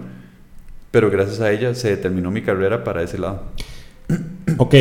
[0.91, 3.45] Pero gracias a ella se determinó mi carrera para ese lado.
[4.59, 4.75] Ok,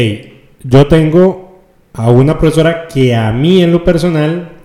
[0.64, 1.62] yo tengo
[1.94, 4.59] a una profesora que a mí en lo personal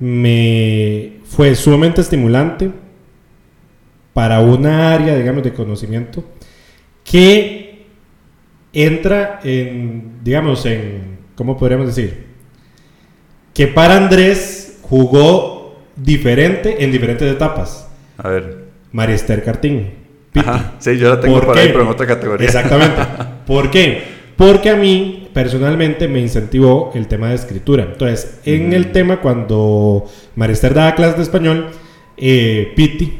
[0.00, 2.70] me fue sumamente estimulante
[4.12, 6.24] para una área, digamos, de conocimiento
[7.04, 7.86] que
[8.72, 12.26] entra en, digamos, en, ¿cómo podríamos decir?
[13.54, 17.88] Que para Andrés jugó diferente en diferentes etapas.
[18.16, 18.68] A ver.
[18.92, 19.92] María Esther Cartín.
[20.32, 20.48] Piti.
[20.48, 22.46] Ajá, sí, yo la tengo ¿Por por ahí, pero en otra categoría.
[22.46, 23.02] Exactamente.
[23.46, 24.17] ¿Por qué?
[24.38, 27.82] Porque a mí personalmente me incentivó el tema de escritura.
[27.82, 28.76] Entonces, en Ujú.
[28.76, 30.04] el tema cuando
[30.36, 31.66] Marister daba clases de español,
[32.16, 33.18] eh, Piti,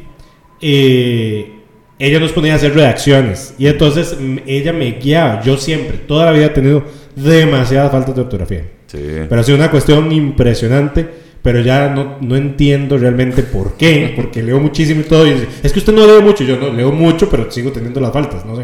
[0.61, 1.51] eh,
[1.99, 5.41] ella nos ponía a hacer redacciones y entonces mm, ella me guiaba.
[5.41, 6.85] Yo siempre, toda la vida he tenido
[7.17, 8.63] demasiadas faltas de ortografía.
[8.87, 8.99] Sí.
[9.27, 11.05] Pero ha sido una cuestión impresionante,
[11.41, 15.27] pero ya no, no entiendo realmente por qué, porque leo muchísimo y todo.
[15.27, 17.99] Y dice, es que usted no lee mucho, yo no leo mucho, pero sigo teniendo
[17.99, 18.63] las faltas, no sé.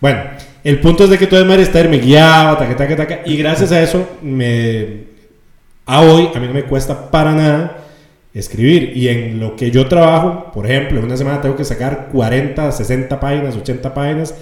[0.00, 0.20] Bueno,
[0.64, 3.72] el punto es de que todo María Esther me guiaba, taca, taca, taca, y gracias
[3.72, 5.04] a eso, me,
[5.86, 7.78] a hoy, a mí no me cuesta para nada
[8.32, 8.96] escribir.
[8.96, 12.70] Y en lo que yo trabajo, por ejemplo, en una semana tengo que sacar 40,
[12.70, 14.34] 60 páginas, 80 páginas,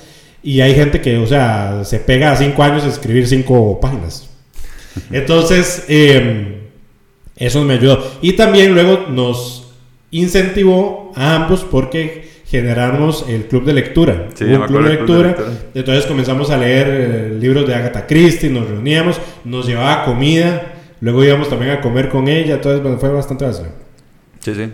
[0.43, 4.29] y hay gente que, o sea, se pega a 5 años a escribir 5 páginas.
[5.11, 6.69] Entonces, eh,
[7.37, 8.05] eso me ayudó.
[8.23, 9.73] Y también luego nos
[10.11, 14.27] incentivó a ambos porque generamos el club de lectura.
[14.35, 15.37] Sí, un club de lectura.
[15.73, 21.23] Entonces comenzamos a leer eh, libros de Agatha Christie, nos reuníamos, nos llevaba comida, luego
[21.25, 23.67] íbamos también a comer con ella, entonces bueno, fue bastante vacío.
[24.41, 24.73] Sí, sí.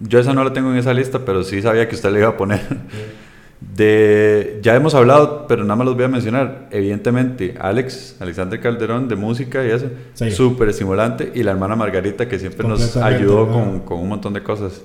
[0.00, 2.28] Yo esa no la tengo en esa lista, pero sí sabía que usted le iba
[2.28, 2.60] a poner.
[3.58, 6.68] De, ya hemos hablado, pero nada más los voy a mencionar.
[6.70, 10.30] Evidentemente, Alex, Alexander Calderón, de música y eso, Sí.
[10.30, 11.32] súper estimulante.
[11.34, 14.82] Y la hermana Margarita, que siempre nos ayudó con, con un montón de cosas.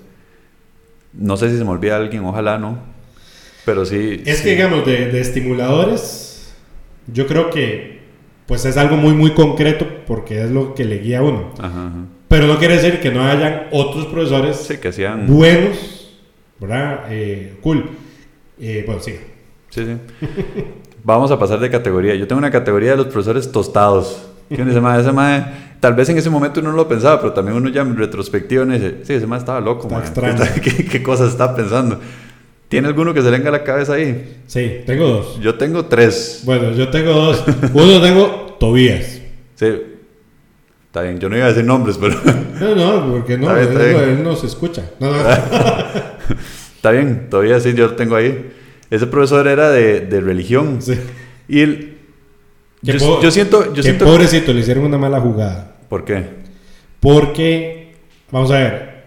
[1.14, 2.80] No sé si se me olvida alguien, ojalá no.
[3.66, 4.22] Pero sí.
[4.26, 4.43] Es sí.
[4.45, 6.53] que digamos, de, de estimuladores,
[7.12, 7.99] yo creo que
[8.47, 11.51] pues es algo muy muy concreto porque es lo que le guía a uno.
[11.59, 11.91] Ajá, ajá.
[12.28, 15.28] Pero no quiere decir que no hayan otros profesores Sí, que hacían.
[15.28, 16.18] buenos,
[16.59, 17.05] ¿verdad?
[17.09, 17.89] Eh, cool.
[18.59, 19.16] Eh, bueno, sí.
[19.70, 19.97] Sí, sí.
[21.03, 22.16] Vamos a pasar de categoría.
[22.16, 24.28] Yo tengo una categoría de los profesores tostados.
[24.49, 25.45] Que uno dice, "Mae, ese mae",
[25.82, 28.63] tal vez en ese momento uno no lo pensaba, pero también uno ya en retrospectiva
[28.63, 30.41] dice, sí, ese mae estaba loco, extraño.
[30.63, 31.99] ¿Qué, qué cosas está pensando?
[32.69, 34.43] ¿Tiene alguno que se le venga a la cabeza ahí?
[34.47, 35.39] Sí, tengo dos.
[35.41, 36.43] Yo tengo tres.
[36.45, 37.43] Bueno, yo tengo dos.
[37.73, 39.21] Uno tengo Tobías.
[39.55, 39.82] Sí.
[40.86, 42.15] Está bien, yo no iba a decir nombres, pero
[42.61, 44.84] No, no, porque no, Está bien, está él, no se escucha.
[44.99, 45.17] No, no.
[46.75, 48.51] está bien, todavía sí, yo lo tengo ahí.
[48.89, 50.82] Ese profesor era de, de religión.
[50.82, 50.93] Sí.
[51.49, 51.97] Y él...
[52.82, 53.65] Yo, yo siento...
[53.65, 55.70] Yo Qué siento pobrecito, le hicieron una mala jugada.
[55.91, 56.23] ¿Por qué?
[57.01, 57.95] Porque,
[58.31, 59.03] vamos a ver,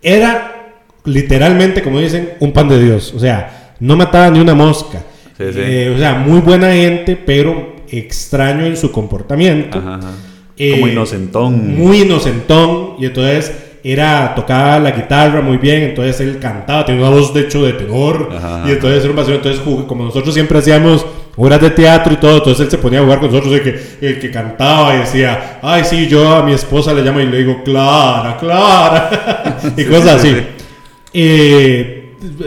[0.00, 0.70] era
[1.04, 3.12] literalmente, como dicen, un pan de Dios.
[3.12, 5.02] O sea, no mataba ni una mosca.
[5.36, 5.58] Sí, sí.
[5.60, 9.78] Eh, o sea, muy buena gente, pero extraño en su comportamiento.
[9.78, 10.10] Ajá, ajá.
[10.56, 11.76] Eh, Como inocentón.
[11.76, 12.94] Muy inocentón.
[13.00, 13.52] Y entonces
[13.82, 15.82] era, tocaba la guitarra muy bien.
[15.82, 18.30] Entonces él cantaba, tenía una voz de hecho de tenor.
[18.32, 18.62] Ajá.
[18.68, 19.34] Y entonces era un vacío.
[19.34, 21.04] Entonces, como nosotros siempre hacíamos
[21.36, 23.54] obras de teatro y todo, entonces él se ponía a jugar con nosotros.
[23.54, 27.20] El que, el que cantaba y decía, ay, sí, yo a mi esposa le llamo
[27.20, 29.58] y le digo, Clara, Clara.
[29.76, 30.28] y cosas así.
[30.28, 30.46] sí, sí.
[31.14, 31.98] Eh,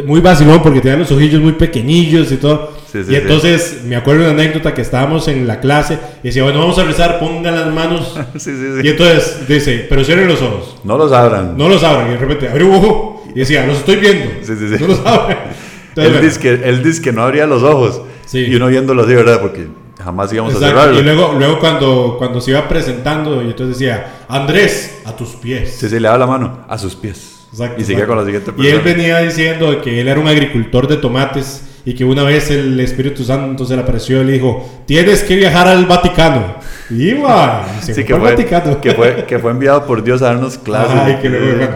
[0.06, 2.74] muy vacilón porque tenía los ojillos muy pequeñillos y todo.
[2.92, 3.22] Sí, Sí, sí, y sí.
[3.22, 6.80] entonces me acuerdo de una anécdota que estábamos en la clase y decía, bueno, vamos
[6.80, 8.18] a rezar, pongan las manos.
[8.38, 8.88] Sí, sí, Y sí.
[8.88, 10.78] entonces dice, pero cierren los ojos.
[10.86, 11.58] No los abran.
[11.58, 12.08] No los abran.
[12.08, 13.24] Y de repente, abre un ojo.
[13.36, 14.26] Y decía, los estoy viendo.
[14.44, 14.82] Sí, sí, sí.
[14.82, 15.38] No los abran.
[15.90, 18.02] Entonces, Él bueno, dice, que, él dice que no abría los ojos.
[18.26, 18.40] Sí.
[18.40, 19.40] Y uno viéndolo así, ¿verdad?
[19.42, 19.68] Porque
[20.04, 20.78] jamás íbamos a exacto.
[20.80, 21.00] cerrarlo.
[21.00, 25.76] Y luego, luego cuando, cuando se iba presentando, y entonces decía, Andrés, a tus pies.
[25.80, 27.32] Sí, sí, le daba la mano a sus pies.
[27.52, 28.16] Exacto, y seguía exacto.
[28.16, 28.96] con la siguiente Y él persona.
[28.98, 33.24] venía diciendo que él era un agricultor de tomates y que una vez el Espíritu
[33.24, 36.56] Santo se le apareció y le dijo, tienes que viajar al Vaticano.
[36.90, 38.82] Y iba, y se Sí, fue que al fue, Vaticano.
[38.82, 40.92] que, fue, que fue enviado por Dios a darnos clases.
[40.96, 41.76] Ajá, y que luego, bueno,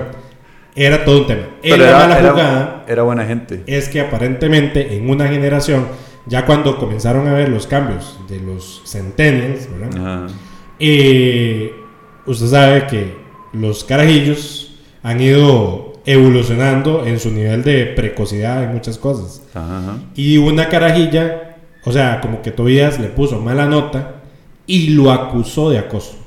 [0.76, 1.42] era todo un tema.
[1.62, 3.64] Pero era, mala era- jugada era buena gente.
[3.68, 5.88] es que aparentemente en una generación,
[6.26, 10.00] ya cuando comenzaron a ver los cambios de los centennials, ¿verdad?
[10.00, 10.34] Ajá.
[10.80, 11.74] Eh,
[12.26, 13.16] usted sabe que
[13.54, 19.44] los carajillos han ido evolucionando en su nivel de precocidad en muchas cosas.
[19.54, 19.98] Ajá.
[20.16, 24.22] Y una carajilla, o sea, como que Tobías le puso mala nota
[24.66, 26.18] y lo acusó de acoso.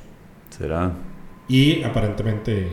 [0.51, 0.93] Será.
[1.49, 2.69] Y aparentemente,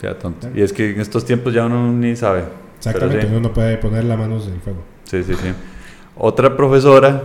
[0.00, 0.48] Queda tonto.
[0.54, 2.44] Y es que en estos tiempos ya uno ni sabe.
[2.76, 3.28] exactamente, sí.
[3.30, 4.82] uno no puede poner las manos en el fuego.
[5.04, 5.48] Sí, sí, sí.
[6.16, 7.22] Otra profesora,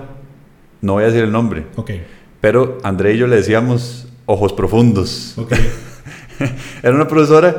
[0.82, 1.92] no voy a decir el nombre, Ok,
[2.42, 5.34] pero André y yo le decíamos ojos profundos.
[5.38, 5.54] ok.
[6.84, 7.56] Era una profesora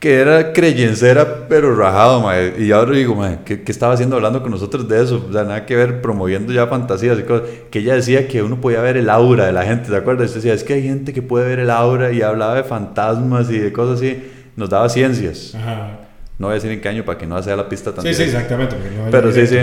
[0.00, 2.56] que era creyencera, pero rajado, mae.
[2.58, 5.24] Y ahora digo, mae, ¿qué, qué estaba haciendo hablando con nosotros de eso?
[5.30, 7.48] O sea, nada que ver, promoviendo ya fantasías y cosas.
[7.70, 10.26] Que ella decía que uno podía ver el aura de la gente, ¿te acuerdas?
[10.26, 13.48] Usted decía, es que hay gente que puede ver el aura y hablaba de fantasmas
[13.50, 14.22] y de cosas así.
[14.56, 15.54] Nos daba ciencias.
[15.54, 16.00] Ajá.
[16.38, 18.12] No voy a decir en qué año para que no sea la pista tan Sí,
[18.12, 18.40] sí, directa.
[18.40, 18.74] exactamente.
[18.76, 19.58] porque no Pero sí, sí.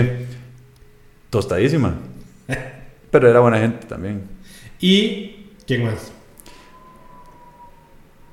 [1.32, 1.94] Tostadísima.
[3.10, 4.20] Pero era buena gente también.
[4.78, 6.12] ¿Y quién más?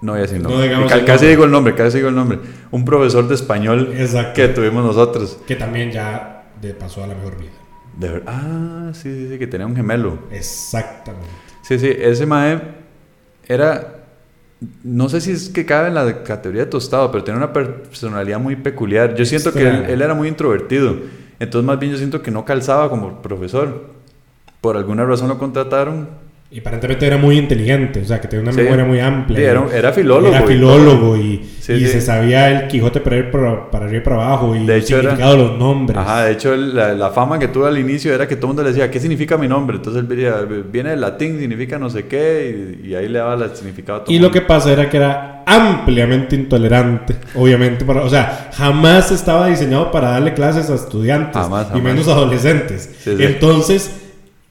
[0.02, 0.68] No voy a decir No nombre.
[0.68, 1.30] el casi nombre.
[1.30, 2.40] digo el nombre, casi digo el nombre.
[2.72, 4.34] Un profesor de español Exacto.
[4.34, 5.40] que tuvimos nosotros.
[5.48, 7.52] Que también ya de pasó a la mejor vida.
[7.98, 10.20] De ver- Ah, sí, sí, sí, que tenía un gemelo.
[10.32, 11.28] Exactamente.
[11.64, 12.60] Sí, sí, ese mae
[13.48, 13.96] era.
[14.84, 18.40] No sé si es que cabe en la categoría de tostado, pero tenía una personalidad
[18.42, 19.16] muy peculiar.
[19.16, 19.90] Yo siento que él, Extraña.
[19.94, 20.98] él era muy introvertido.
[21.40, 23.88] Entonces, más bien, yo siento que no calzaba como profesor.
[24.62, 26.10] Por alguna razón lo contrataron.
[26.52, 28.62] Y aparentemente era muy inteligente, o sea, que tenía una Sí.
[28.62, 29.38] memoria muy amplia.
[29.38, 30.34] Sí, era, era filólogo.
[30.36, 34.02] Era y filólogo y, Sí, y se sabía el Quijote para, ir para, para arriba
[34.02, 35.96] y para abajo y De el hecho, era- significado de los nombres.
[36.00, 38.64] Ajá, de hecho, la, la fama que tuvo al inicio era que todo el mundo
[38.64, 39.78] le decía, ¿qué significa mi nombre?
[39.78, 40.38] Entonces él veía,
[40.72, 44.04] viene del latín, significa no sé qué, y, y ahí le daba el significado a
[44.06, 44.42] todo Y el lo mundo.
[44.42, 47.86] que pasa era que era ampliamente intolerante, obviamente.
[47.86, 51.84] Para, o sea, jamás estaba diseñado para darle clases a estudiantes, Jamás, y jamás.
[51.84, 52.90] menos adolescentes.
[53.06, 54.08] Entonces,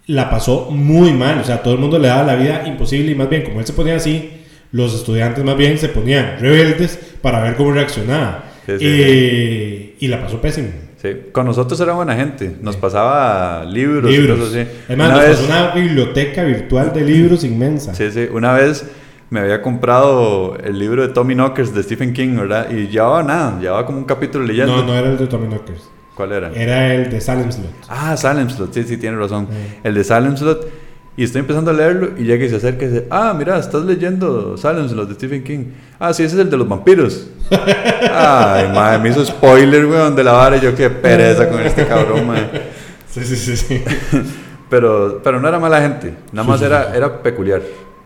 [0.08, 1.38] la pasó muy mal.
[1.38, 3.66] O sea, todo el mundo le daba la vida imposible y más bien, como él
[3.66, 4.30] se ponía así,
[4.72, 8.44] los estudiantes más bien se ponían rebeldes para ver cómo reaccionaba.
[8.66, 10.68] Sí, sí, Eh, Y la pasó pésimo.
[11.00, 14.38] Sí, con nosotros era buena gente, nos pasaba libros, y Libros.
[14.40, 14.68] cosas así.
[14.88, 17.94] Además, Una nos vez- pasó una biblioteca virtual de libros inmensa.
[17.94, 18.26] Sí, sí.
[18.32, 18.84] Una vez
[19.30, 22.68] me había comprado el libro de Tommy Knockers de Stephen King, ¿verdad?
[22.70, 24.76] Y llevaba nada, llevaba como un capítulo leyendo.
[24.78, 25.88] No, no era el de Tommy Knockers.
[26.18, 26.50] ¿Cuál era?
[26.52, 27.70] Era el de Salem Slot.
[27.88, 29.46] Ah, Salem Slot, sí, sí, tiene razón.
[29.48, 29.78] Sí.
[29.84, 30.68] El de Salem Slot.
[31.16, 33.84] Y estoy empezando a leerlo y llega y se acerca y dice, ah, mira, estás
[33.84, 35.66] leyendo Salem Slot de Stephen King.
[36.00, 37.28] Ah, sí, ese es el de los vampiros.
[37.50, 41.86] Ay, madre, me hizo spoiler, weón, de la vara y yo qué pereza con este
[41.86, 42.48] cabrón, madre.
[43.08, 43.82] Sí, sí, sí, sí.
[44.70, 46.96] Pero, pero no era mala gente, nada Sí, más sí, era, sí.
[46.96, 47.62] era peculiar.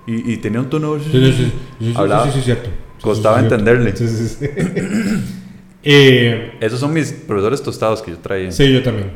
[0.07, 0.97] Y, y tenía un tono...
[1.01, 2.25] Sí, sí, sí, sí, sí, Hablaba.
[2.27, 2.69] sí, sí, cierto.
[2.99, 3.97] Sí, Costaba sí, sí, entenderle.
[3.97, 4.47] Sí, sí, sí.
[5.85, 8.51] Eh, Esos son mis profesores tostados que yo traía.
[8.53, 9.11] sí, yo también.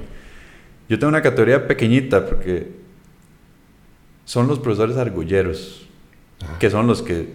[0.89, 2.69] Yo tengo una categoría pequeñita porque
[4.25, 5.87] son los profesores argolleros,
[6.43, 6.59] Ah.
[6.59, 7.29] que son los que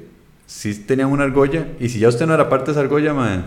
[0.45, 3.39] sí tenían una argolla y si ya usted no era parte de esa argolla, mae,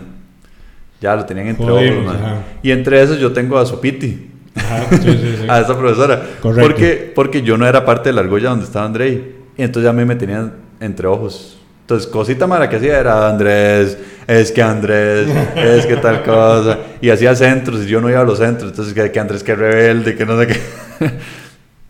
[0.99, 2.15] ya lo tenían entre Jodimos, ojos, mae.
[2.31, 2.43] ajá.
[2.61, 5.45] Y entre esos yo tengo a Sopiti, Ajá, sí, sí, sí.
[5.47, 6.67] a esa profesora, Correcto.
[6.67, 9.93] porque porque yo no era parte de la argolla donde estaba Andrei y entonces a
[9.93, 11.57] mí me tenían entre ojos.
[11.85, 16.79] Entonces, cosita mala que hacía era Andrés, es que Andrés, es que tal cosa.
[16.99, 18.71] Y hacía centros y yo no iba a los centros.
[18.71, 20.59] Entonces, que, que Andrés, que rebelde, que no sé qué.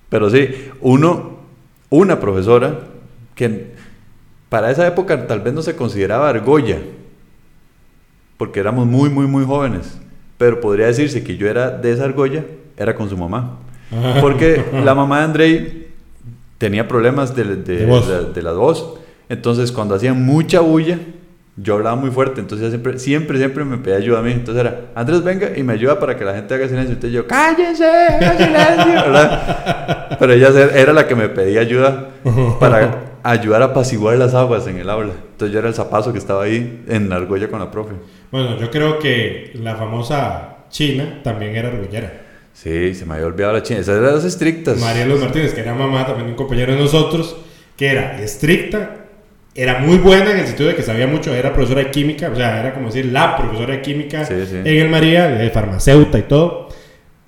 [0.09, 1.39] Pero sí, uno,
[1.89, 2.79] una profesora
[3.35, 3.73] que
[4.49, 6.77] para esa época tal vez no se consideraba argolla,
[8.37, 9.97] porque éramos muy, muy, muy jóvenes.
[10.37, 12.43] Pero podría decirse que yo era de esa argolla,
[12.75, 13.59] era con su mamá.
[14.19, 15.87] Porque la mamá de Andrei
[16.57, 18.95] tenía problemas de, de, de- de la voz.
[19.29, 20.99] Entonces, cuando hacía mucha bulla,
[21.57, 22.41] yo hablaba muy fuerte.
[22.41, 24.31] Entonces, siempre, siempre, siempre me pedía ayuda a mí.
[24.31, 26.93] Entonces era, Andrés, venga y me ayuda para que la gente haga silencio.
[26.93, 30.17] Entonces yo, cállense, haga silencio, ¿verdad?
[30.19, 32.09] Pero ella era la que me pedía ayuda
[32.59, 35.13] para ayudar a apaciguar las aguas en el aula.
[35.31, 37.93] Entonces, yo era el zapazo que estaba ahí en la argolla con la profe.
[38.31, 42.21] Bueno, yo creo que la famosa China también era argollera.
[42.53, 43.81] Sí, se me había olvidado la china.
[43.81, 44.77] Esas eran las estrictas.
[44.79, 47.37] Marielos Martínez, que era mamá, también un compañero de nosotros,
[47.75, 49.04] que era estricta,
[49.55, 52.35] era muy buena en el sentido de que sabía mucho, era profesora de química, o
[52.35, 54.57] sea, era como decir la profesora de química Sí, sí.
[54.57, 56.69] en el María, de farmacéuta y todo,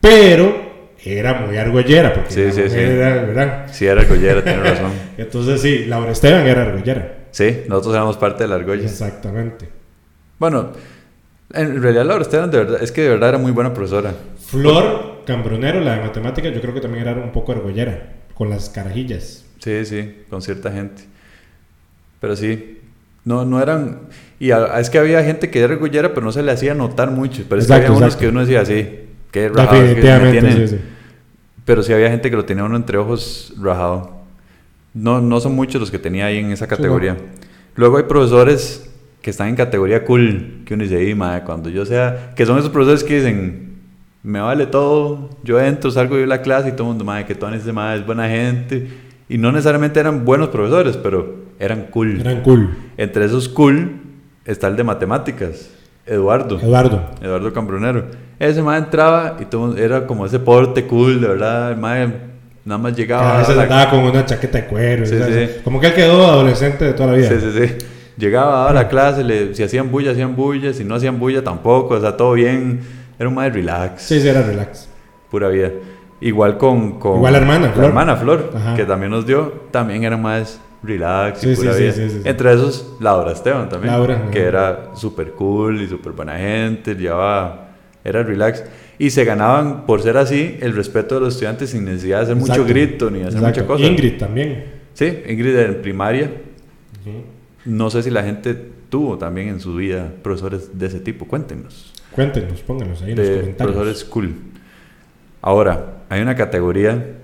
[0.01, 0.67] pero
[1.03, 2.77] era muy argollera, porque Sí, sí, sí.
[2.77, 3.67] era, ¿verdad?
[3.71, 4.91] Sí, era argollera, tiene razón.
[5.17, 7.13] Entonces sí, Laura Esteban era argollera.
[7.31, 8.83] Sí, nosotros éramos parte de la argolla.
[8.83, 9.69] Exactamente.
[10.37, 10.71] Bueno,
[11.53, 14.13] en realidad Laura Esteban, de verdad, es que de verdad era muy buena profesora.
[14.45, 18.69] Flor Cambronero, la de matemáticas, yo creo que también era un poco argollera, con las
[18.69, 19.45] carajillas.
[19.59, 21.03] Sí, sí, con cierta gente.
[22.19, 22.79] Pero sí,
[23.25, 23.99] no, no eran...
[24.39, 27.11] Y a- es que había gente que era argollera, pero no se le hacía notar
[27.11, 27.43] mucho.
[27.49, 28.87] Pero es que Exacto, había unos que uno decía así,
[29.31, 30.81] qué rajado, que Definitivamente, sí, sí.
[31.65, 34.15] Pero sí había gente que lo tenía uno entre ojos rajado.
[34.93, 37.17] No, no son muchos los que tenía ahí en esa categoría.
[37.75, 38.89] Luego hay profesores
[39.21, 42.31] que están en categoría cool, que uno dice, "Ey, mae, cuando yo sea...
[42.35, 43.75] Que son esos profesores que dicen,
[44.23, 47.35] me vale todo, yo entro, salgo de la clase y todo el mundo, madre, que
[47.35, 48.87] todo ese madre es buena gente.
[49.29, 52.21] Y no necesariamente eran buenos profesores, pero eran cool.
[52.21, 52.69] Eran cool.
[52.97, 53.99] Entre esos cool
[54.45, 55.69] está el de matemáticas,
[56.05, 56.59] Eduardo.
[56.59, 57.01] Eduardo.
[57.21, 58.05] Eduardo Cambronero.
[58.39, 61.71] Ese mae entraba y todo, era como ese porte cool, de verdad.
[61.71, 62.07] El mae
[62.63, 63.35] nada más llegaba.
[63.35, 65.05] a veces la- con una chaqueta de cuero.
[65.05, 65.49] Sí, sí.
[65.63, 67.29] Como que él quedó adolescente de toda la vida.
[67.29, 67.73] Sí, sí, sí.
[68.17, 70.73] Llegaba a la clase, le, si hacían bulla, hacían bulla.
[70.73, 71.95] Si no hacían bulla, tampoco.
[71.95, 72.79] O sea, todo bien.
[73.19, 74.01] Era un mae relax.
[74.03, 74.87] Sí, sí, era relax.
[75.29, 75.71] Pura vida.
[76.19, 77.85] Igual con, con Igual la hermana, la Flor.
[77.85, 78.75] hermana Flor, Ajá.
[78.75, 81.93] que también nos dio, también era más relax y Sí, pura sí, vida.
[81.93, 82.21] sí.
[82.23, 87.69] Entre esos, Laura Esteban también, Laura, que era súper cool y súper buena gente, llevaba,
[88.03, 88.63] era relax.
[88.99, 92.35] Y se ganaban, por ser así, el respeto de los estudiantes sin necesidad de hacer
[92.35, 92.73] mucho Exacto.
[92.73, 93.59] grito ni hacer Exacto.
[93.61, 93.83] mucha cosa.
[93.85, 94.65] Ingrid también.
[94.93, 96.31] Sí, Ingrid en primaria.
[97.05, 97.21] Ujú.
[97.65, 98.55] No sé si la gente
[98.89, 101.27] tuvo también en su vida profesores de ese tipo.
[101.27, 101.93] Cuéntenos.
[102.11, 103.75] Cuéntenos, pónganos ahí en los de comentarios.
[103.75, 104.33] profesores cool.
[105.41, 107.17] Ahora, hay una categoría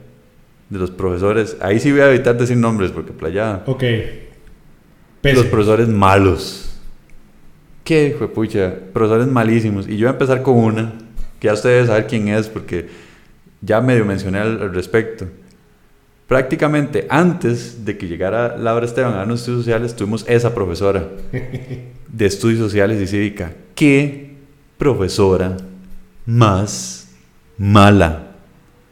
[0.69, 1.57] de los profesores.
[1.61, 3.63] Ahí sí voy a evitar decir nombres porque playa.
[3.65, 3.83] Ok.
[5.21, 5.35] Pese.
[5.35, 6.79] Los profesores malos.
[7.83, 8.73] Qué pucha.
[8.91, 9.87] Profesores malísimos.
[9.87, 10.93] Y yo voy a empezar con una.
[11.39, 12.89] Que ya ustedes saben quién es porque
[13.61, 15.27] ya medio mencioné al, al respecto.
[16.27, 21.07] Prácticamente antes de que llegara Laura Esteban a darnos estudios sociales, tuvimos esa profesora
[22.07, 23.53] de estudios sociales y cívica.
[23.75, 24.35] ¿Qué
[24.77, 25.57] profesora
[26.25, 27.09] más
[27.57, 28.32] mala?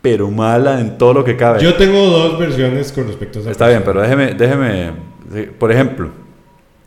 [0.02, 1.62] Pero mala en todo lo que cabe.
[1.62, 4.91] Yo tengo dos versiones con respecto a esa Está bien, pero déjeme, déjeme,
[5.60, 6.10] por ejemplo,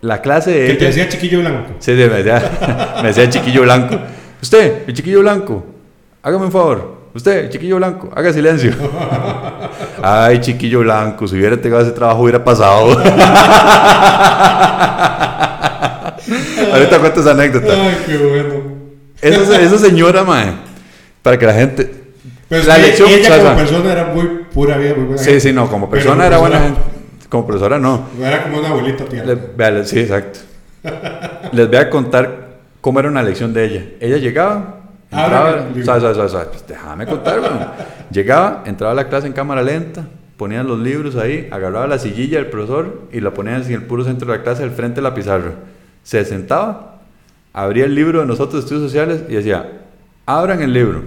[0.01, 1.75] la clase de Que te decía chiquillo blanco.
[1.79, 3.99] Sí, sí, me decía, me decía chiquillo blanco.
[4.43, 5.65] Usted, el chiquillo blanco,
[6.23, 7.05] hágame un favor.
[7.15, 8.73] Usted, el chiquillo blanco, haga silencio.
[10.03, 12.91] Ay, chiquillo blanco, si hubiera entregado ese trabajo hubiera pasado.
[16.73, 17.73] Ahorita cuento esa anécdota.
[17.73, 18.55] Ay, qué bueno.
[19.23, 20.53] Esa, esa señora, mae,
[21.23, 22.04] para que la gente...
[22.55, 25.41] Pues la lección, ella como persona era muy pura vida, muy buena Sí, gente.
[25.41, 26.81] sí, no, como persona era buena gente.
[27.29, 28.07] Como profesora no.
[28.21, 29.25] Era como una abuelita tía.
[29.25, 30.39] Les- vea, sí, exacto.
[31.53, 33.85] Les voy a contar cómo era una lección de ella.
[34.01, 34.81] Ella llegaba,
[35.11, 37.59] entraba, suave, suave, suave, pues déjame contar, weón.
[38.11, 40.05] Llegaba, entraba a la clase en cámara lenta,
[40.37, 44.05] ponían los libros ahí, agarraba la sillilla del profesor y la ponían en el puro
[44.05, 45.53] centro de la clase, al frente de la pizarra.
[46.05, 47.01] Se sentaba,
[47.53, 49.81] abría el libro de nosotros estudios sociales y decía,
[50.27, 51.03] abran el libro,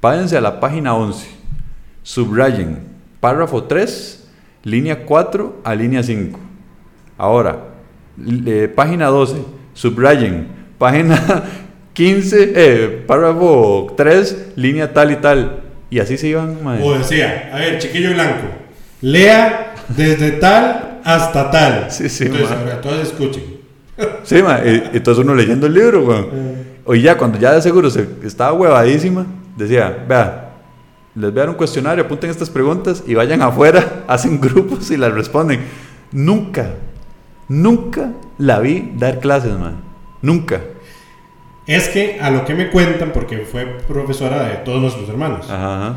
[0.00, 1.26] váyanse a la página 11,
[2.02, 2.78] subrayen
[3.20, 4.28] párrafo 3,
[4.64, 6.38] línea 4 a línea 5.
[7.16, 7.58] Ahora,
[8.16, 9.36] le- página 12,
[9.74, 11.44] subrayen, página
[11.94, 15.62] 15, eh, párrafo 3, línea tal y tal.
[15.90, 16.82] Y así se iban, mae.
[16.82, 18.46] O decía, a ver, chiquillo blanco,
[19.00, 21.86] lea desde tal hasta tal.
[21.90, 22.56] Sí, sí, Entonces, ma.
[22.60, 23.42] ahora, todos escuchen.
[24.22, 26.68] Sí, mae, y- Entonces uno leyendo el libro, weón.
[26.90, 29.26] O ya cuando ya de seguro se estaba huevadísima,
[29.58, 30.50] decía, vea,
[31.14, 34.96] les voy a dar un cuestionario, apunten estas preguntas y vayan afuera, hacen grupos y
[34.96, 35.60] las responden.
[36.12, 36.70] Nunca,
[37.48, 39.82] nunca la vi dar clases, man.
[40.22, 40.60] Nunca.
[41.66, 45.76] Es que a lo que me cuentan, porque fue profesora de todos nuestros hermanos, Ajá,
[45.76, 45.96] ajá.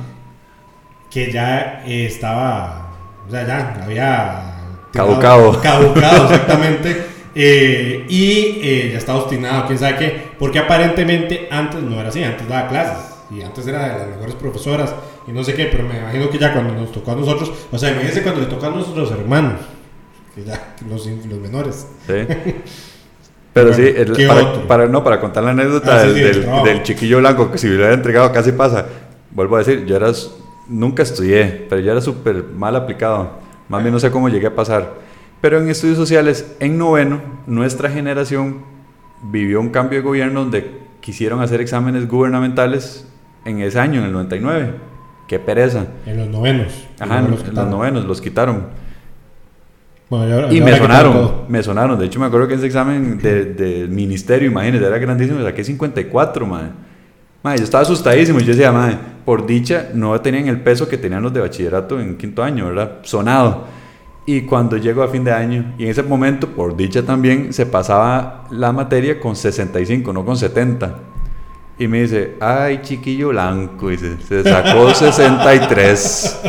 [1.09, 2.91] que ya eh, estaba,
[3.25, 4.47] o sea, ya había...
[4.91, 5.61] Caducado.
[5.61, 7.05] Caducado, exactamente.
[7.33, 12.21] eh, y eh, ya estaba obstinado, quién sabe qué, porque aparentemente antes no era así,
[12.21, 13.10] antes daba clases.
[13.31, 14.93] Y antes era de las mejores profesoras
[15.27, 17.77] y no sé qué, pero me imagino que ya cuando nos tocó a nosotros, o
[17.77, 19.53] sea, imagínense cuando le tocó a nuestros hermanos,
[20.35, 21.87] que ya los, los menores.
[22.07, 22.13] Sí.
[23.53, 26.33] Pero sí, Bueno, el- ¿qué para, para- no, para contar la anécdota Ah, sí, del,
[26.35, 28.85] sí, el del- del chiquillo blanco, que si me lo hubiera entregado casi pasa.
[29.31, 30.09] Vuelvo a decir, yo era,
[30.69, 33.29] nunca estudié, pero yo era súper mal aplicado.
[33.67, 34.93] Más bien no sé cómo llegué a pasar.
[35.41, 38.59] Pero en estudios sociales, en noveno, nuestra generación
[39.23, 43.05] vivió un cambio de gobierno donde quisieron hacer exámenes gubernamentales
[43.45, 44.73] en ese año, en el 99.
[45.27, 45.85] Qué pereza.
[46.05, 46.87] En los novenos.
[46.99, 48.67] Ajá, en los, novenos los quitaron.
[50.09, 51.97] Bueno, y me sonaron, me sonaron.
[51.97, 55.41] De hecho, me acuerdo que ese examen del ministerio, imagínense, era grandísimo.
[55.41, 56.69] Saqué 54, madre.
[57.43, 58.39] Madre, yo estaba asustadísimo.
[58.39, 62.17] Yo decía, madre, por dicha, no tenían el peso que tenían los de bachillerato en
[62.17, 62.97] quinto año, ¿verdad?
[63.03, 63.67] Sonado.
[64.25, 67.65] Y cuando llego a fin de año, y en ese momento, por dicha también, se
[67.65, 71.10] pasaba la materia con 65, no con 70.
[71.81, 76.39] Y me dice, ay, chiquillo blanco, dice, se sacó 63.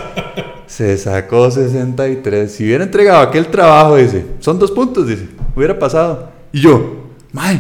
[0.67, 2.53] Se sacó 63.
[2.53, 6.31] Si hubiera entregado aquel trabajo, dice, son dos puntos, dice, hubiera pasado.
[6.53, 7.59] Y yo, mae,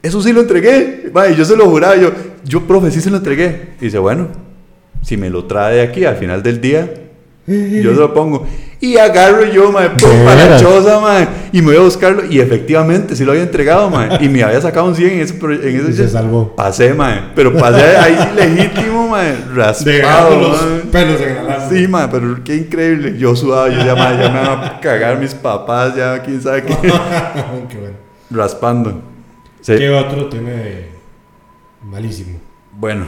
[0.00, 1.10] eso sí lo entregué.
[1.12, 2.12] Mae, yo se lo juraba, yo,
[2.44, 3.70] yo, profe, sí se lo entregué.
[3.80, 4.28] Y dice, bueno,
[5.02, 6.94] si me lo trae aquí al final del día,
[7.44, 8.46] yo se lo pongo.
[8.80, 12.24] Y agarro yo, mae, para la choza, mae, y me voy a buscarlo.
[12.24, 14.24] Y efectivamente, sí lo había entregado, mae.
[14.24, 15.34] Y me había sacado un 100 en ese.
[15.34, 16.54] En ese se salvó.
[16.54, 17.32] Pasé, mae.
[17.34, 19.36] Pero pasé ahí legítimo, mae.
[19.52, 20.56] Raspado, los
[20.92, 23.18] pelos en la Sí, mae, pero qué increíble.
[23.18, 26.62] Yo sudaba, yo ya, mae, ya me van a cagar mis papás, ya quién sabe
[26.62, 26.76] qué.
[27.68, 27.96] qué bueno.
[28.30, 29.02] Raspando.
[29.64, 30.86] ¿Qué otro tiene
[31.82, 32.38] malísimo?
[32.72, 33.06] Bueno,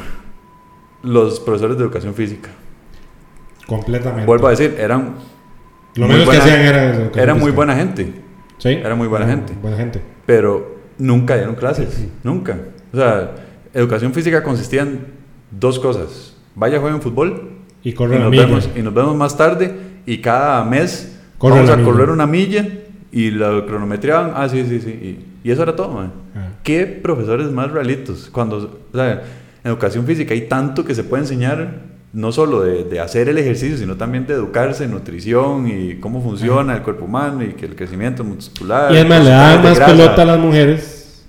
[1.02, 2.50] los profesores de educación física.
[3.66, 4.26] Completamente.
[4.26, 5.14] Vuelvo a decir, eran
[5.96, 7.10] lo menos que hacían era...
[7.14, 8.12] Era muy buena gente.
[8.58, 8.68] Sí.
[8.68, 9.54] Era muy buena gente.
[9.60, 10.00] Buena gente.
[10.26, 12.06] Pero nunca dieron clases.
[12.22, 12.58] Nunca.
[12.92, 13.34] O sea,
[13.72, 15.06] educación física consistía en
[15.50, 16.36] dos cosas.
[16.54, 17.48] Vaya, jueguen fútbol.
[17.82, 19.74] Y, corre y nos vemos Y nos vemos más tarde.
[20.06, 22.66] Y cada mes vamos a correr una milla.
[23.10, 24.32] Y la cronometriaban.
[24.34, 25.26] Ah, sí, sí, sí.
[25.42, 26.12] Y, eso era todo, man.
[26.36, 26.48] Ah.
[26.62, 28.28] ¿Qué profesores más realitos?
[28.30, 29.22] Cuando, o sea,
[29.64, 31.80] en educación física hay tanto que se puede enseñar
[32.12, 36.74] no solo de, hacer el ejercicio, sino también de educarse en nutrición y cómo funciona
[36.74, 38.92] el cuerpo humano y que el crecimiento muscular.
[38.92, 41.24] Y además le daban más pelota a las mujeres,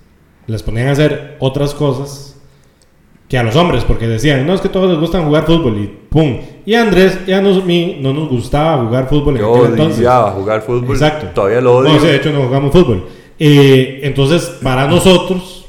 [0.46, 2.36] les ponían a hacer otras cosas
[3.28, 5.86] que a los hombres, porque decían, no, es que todos les gustan jugar fútbol y
[5.86, 6.38] pum.
[6.66, 10.06] Y a Andrés ya no, no nos gustaba jugar fútbol en aquel entonces.
[10.34, 10.96] jugar fútbol.
[10.96, 11.28] Exacto.
[11.34, 11.94] Todavía lo odio.
[11.94, 13.06] No, sí, de hecho no jugamos fútbol.
[13.38, 15.64] Eh, entonces, para nosotros,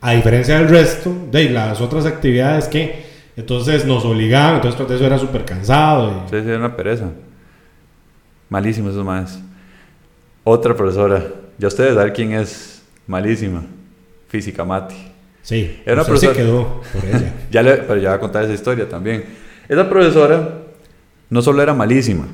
[0.00, 5.04] a diferencia del resto, de las otras actividades que entonces nos obligaban, entonces todo eso
[5.04, 6.24] era súper cansado.
[6.26, 6.30] Y...
[6.30, 7.10] Sí, era una pereza.
[8.48, 9.40] Malísimo esos más.
[10.44, 11.24] Otra profesora,
[11.58, 13.62] ya ustedes saben quién es malísima,
[14.28, 14.96] Física Mati.
[15.42, 16.34] Sí, era una profesora.
[16.34, 17.34] Se quedó por ella.
[17.50, 19.24] ya le, pero ya voy a contar esa historia también.
[19.68, 20.62] Esa profesora
[21.28, 22.26] no solo era malísima,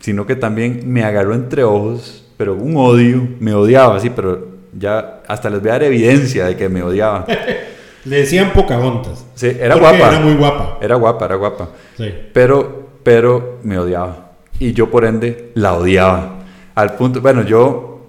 [0.00, 5.20] sino que también me agarró entre ojos, pero un odio, me odiaba, sí, pero ya
[5.26, 7.26] hasta les voy a dar evidencia de que me odiaba.
[8.04, 9.26] Le decían Pocahontas.
[9.34, 10.08] Sí, era guapa.
[10.08, 10.78] Era muy guapa.
[10.80, 11.68] Era guapa, era guapa.
[11.96, 12.12] Sí.
[12.32, 14.32] Pero, pero me odiaba.
[14.58, 16.38] Y yo, por ende, la odiaba.
[16.74, 18.06] Al punto, bueno, yo,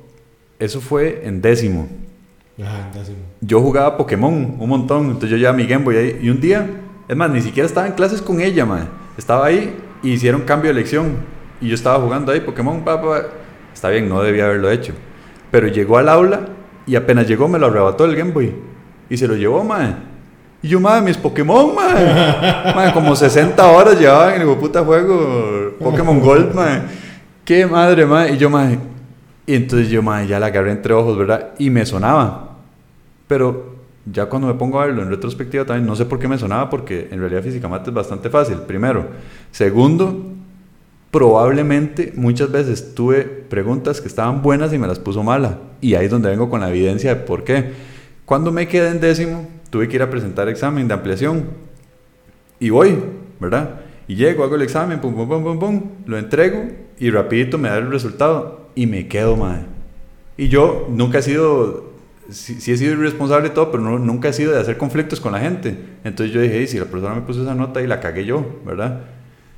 [0.60, 1.90] eso fue en décimo.
[2.62, 3.18] Ajá, en décimo.
[3.42, 5.08] Yo jugaba Pokémon un montón.
[5.08, 6.20] Entonces yo llevaba mi Game Boy ahí.
[6.22, 6.68] Y un día,
[7.08, 8.90] es más, ni siquiera estaba en clases con ella, man.
[9.18, 11.18] Estaba ahí y hicieron cambio de elección.
[11.60, 13.24] Y yo estaba jugando ahí Pokémon, papá.
[13.74, 14.94] Está bien, no debía haberlo hecho.
[15.52, 16.48] Pero llegó al aula
[16.88, 18.71] y apenas llegó me lo arrebató el Game Boy.
[19.12, 19.94] Y se lo llevó, mae.
[20.64, 26.22] Y yo, mae, mis Pokémon, mae como 60 horas llevaba en el puta juego Pokémon
[26.22, 26.84] Gold, mae.
[27.44, 28.36] Qué madre, mae.
[28.36, 28.80] Y yo, mae.
[29.46, 31.50] Y entonces yo, mae, ya la agarré entre ojos, ¿verdad?
[31.60, 32.56] Y me sonaba.
[33.28, 36.38] Pero ya cuando me pongo a verlo en retrospectiva también, no sé por qué me
[36.38, 39.08] sonaba, porque en realidad físicamente es bastante fácil, primero.
[39.52, 40.26] Segundo,
[41.12, 45.58] probablemente muchas veces tuve preguntas que estaban buenas y me las puso mala.
[45.82, 47.91] Y ahí es donde vengo con la evidencia de por qué.
[48.32, 51.48] Cuando me quedé en décimo, tuve que ir a presentar examen de ampliación.
[52.62, 52.98] Y voy,
[53.42, 53.82] ¿verdad?
[54.08, 56.64] Y llego, hago el examen, pum, pum, pum, pum, pum, lo entrego
[56.98, 59.64] y rapidito me da el resultado y me quedo, madre.
[60.38, 61.92] Y yo nunca he sido,
[62.30, 65.40] sí, he sido irresponsable y todo, pero nunca he sido de hacer conflictos con la
[65.42, 65.78] gente.
[66.06, 69.02] Entonces yo dije, si la persona me puso esa nota y la cagué yo, ¿verdad?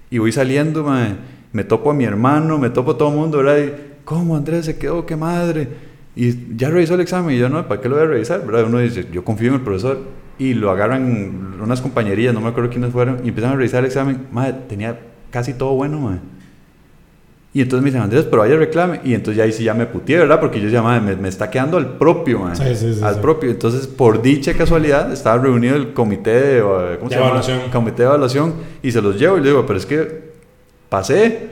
[0.09, 1.17] Y voy saliendo, madre,
[1.51, 3.59] me topo a mi hermano, me topo a todo el mundo, ¿verdad?
[3.59, 5.05] Y, ¿cómo Andrés se quedó?
[5.05, 5.92] ¡Qué madre!
[6.15, 8.45] Y ya revisó el examen y yo no, ¿para qué lo voy a revisar?
[8.45, 8.65] ¿verdad?
[8.65, 9.99] Uno dice, yo confío en el profesor
[10.37, 13.87] y lo agarran unas compañerías, no me acuerdo quiénes fueron, y empiezan a revisar el
[13.87, 14.27] examen.
[14.31, 14.99] Madre, tenía
[15.31, 16.19] casi todo bueno, madre.
[17.55, 18.99] Y entonces me dicen, Andrés, pero vaya reclame.
[19.03, 20.39] Y entonces ya ahí sí ya me putié, ¿verdad?
[20.39, 22.75] Porque yo decía, madre, me, está quedando al propio, madre.
[22.75, 23.51] Sí, sí, sí, al propio.
[23.51, 27.59] Entonces, por dicha casualidad, estaba reunido el comité de, ¿cómo se evaluación.
[27.71, 28.55] Comité de evaluación.
[28.81, 30.33] Y se los llevo y le digo, pero es que
[30.89, 31.49] pasé.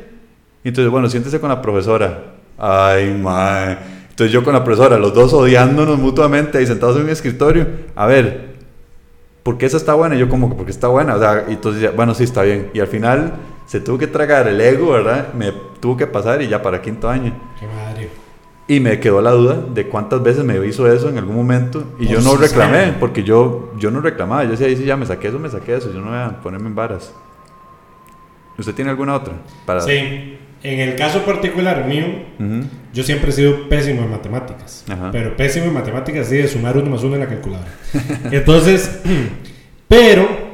[0.63, 2.33] Y entonces, bueno, siéntese con la profesora.
[2.57, 3.77] Ay, madre.
[4.21, 7.65] Entonces yo con la profesora, los dos odiándonos mutuamente ahí sentados en un escritorio,
[7.95, 8.51] a ver,
[9.41, 10.15] ¿por qué esa está buena?
[10.15, 12.69] Y yo como que porque está buena, o sea, y entonces bueno, sí está bien.
[12.71, 13.33] Y al final
[13.65, 15.33] se tuvo que tragar el ego, ¿verdad?
[15.33, 17.33] Me tuvo que pasar y ya para quinto año.
[17.59, 18.09] Qué madre.
[18.67, 21.83] Y me quedó la duda de cuántas veces me hizo eso en algún momento.
[21.97, 22.95] Y yo Por no reclamé, sabe.
[22.99, 24.43] porque yo, yo no reclamaba.
[24.43, 25.91] Yo decía, "Ahí sí, ya me saqué eso, me saqué eso.
[25.91, 27.11] Yo no voy a ponerme en varas.
[28.55, 29.33] ¿Usted tiene alguna otra?
[29.65, 29.81] Para...
[29.81, 32.05] Sí, en el caso particular mío,
[32.39, 32.65] Ujú.
[32.93, 34.83] yo siempre he sido pésimo en matemáticas.
[34.89, 35.09] Ajá.
[35.11, 37.71] Pero pésimo en matemáticas, sí, de sumar uno más uno en la calculadora.
[38.31, 38.99] Entonces,
[39.87, 40.51] pero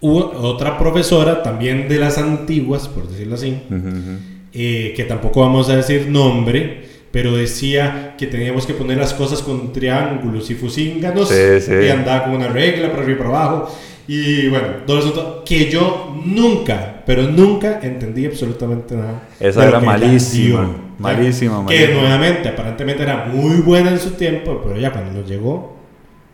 [0.00, 4.18] hubo otra profesora, también de las antiguas, por decirlo así, Ujú, ujú.
[4.52, 9.42] eh, que tampoco vamos a decir nombre, pero decía que teníamos que poner las cosas
[9.42, 11.72] con triángulos y fusínganos Sí, sí.
[11.86, 13.74] y andaba con una regla para arriba y para abajo.
[14.06, 19.22] Y bueno, todo eso que yo nunca, pero nunca entendí absolutamente nada.
[19.40, 20.74] Esa era malísima, dio.
[20.98, 22.00] malísima, Que malísima.
[22.02, 25.74] nuevamente, aparentemente era muy buena en su tiempo, pero ya cuando nos llegó,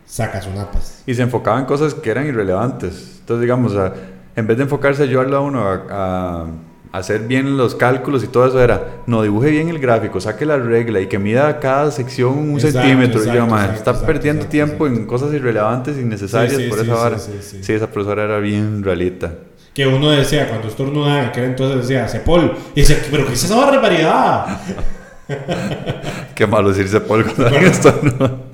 [0.05, 1.05] saca sus napas.
[1.07, 3.18] Y se enfocaba en cosas que eran irrelevantes.
[3.20, 3.95] Entonces, digamos, a-
[4.35, 8.27] en vez de enfocarse a ayudarle a uno a, a hacer bien los cálculos y
[8.27, 11.93] todo eso, era, no, dibuje bien el gráfico, saque la regla y que mida cada
[11.93, 13.20] sección un Exacto, centímetro.
[13.22, 15.01] y yo, exacto, "Mae, exacto, está exacto, perdiendo exacto, tiempo exacto.
[15.03, 17.18] en cosas irrelevantes, innecesarias Sí, sí, por sí, esa vara.
[17.20, 19.33] Sí, esa profesora era bien realita.
[19.75, 22.57] Que uno decía, cuando estornudaba aquel entonces decía, Cepol.
[22.75, 24.61] Y dice, pero ¿qué es esa barbaridad?
[26.35, 28.45] Qué malo decirse por cuando hagan esto, ¿no?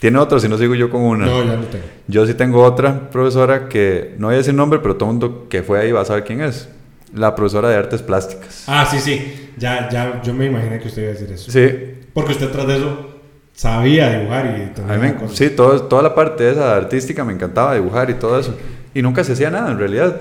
[0.00, 1.26] Tiene otro, si no sigo yo con una.
[1.26, 1.84] No, ya no tengo.
[2.08, 5.46] Yo sí tengo otra profesora que, no voy a decir nombre, pero todo el mundo
[5.48, 6.68] que fue ahí va a saber quién es.
[7.14, 8.64] La profesora de artes plásticas.
[8.66, 9.50] Ah, sí, sí.
[9.58, 11.50] Ya, ya, yo me imaginé que usted iba a decir eso.
[11.50, 13.10] Sí, Porque usted tras de eso
[13.52, 15.36] sabía dibujar y cosas.
[15.36, 18.56] sí todo, toda la parte esa artística me encantaba dibujar y todo eso.
[18.94, 20.16] Y nunca se hacía nada en realidad.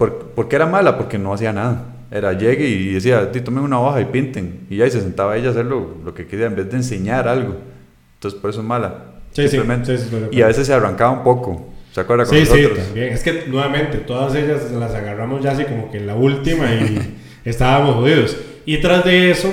[0.00, 0.96] ¿Por, ¿por qué era mala?
[0.96, 1.84] Porque no hacía nada.
[2.10, 4.60] Era llegue y decía, "Ti, tomen una hoja y pinten.
[4.70, 7.28] Y ahí se sentaba ella a hacer lo, lo que quería en vez de enseñar
[7.28, 7.54] algo.
[8.14, 8.94] Entonces por eso es mala.
[9.32, 9.98] Sí, sí, Simplemente.
[9.98, 11.68] sí, sí, y a veces se arrancaba un poco.
[11.92, 12.86] ¿Se acuerda con Sí, sí, nosotros?
[12.86, 13.12] también.
[13.12, 17.16] Es que nuevamente todas ellas las agarramos ya así como que en la última y
[17.44, 18.38] estábamos jodidos.
[18.64, 19.52] Y tras de eso,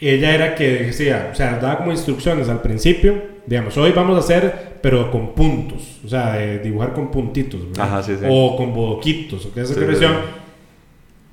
[0.00, 3.14] ella era que decía, o sea, daba como instrucciones al principio,
[3.48, 7.60] digamos, hoy vamos a hacer, pero con puntos, o sea, de dibujar con puntitos.
[7.78, 8.26] Ajá, sí, sí.
[8.28, 10.12] O con bodoquitos, o qué es esa expresión.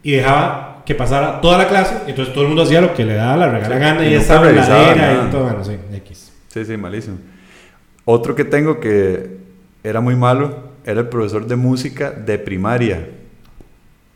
[0.01, 3.16] Y dejaba que pasara toda la clase, entonces todo el mundo hacía lo que le
[3.16, 6.32] daba la regala gana y y esa y todo, bueno, sí, X.
[6.47, 7.18] Sí, sí, malísimo.
[8.05, 9.38] Otro que tengo que
[9.84, 13.09] era muy malo era el profesor de música de primaria.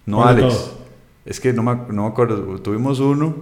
[0.05, 0.57] No ¿Cuál de Alex.
[0.57, 0.77] todos?
[1.25, 2.59] Es que no me, no me acuerdo.
[2.61, 3.35] Tuvimos uno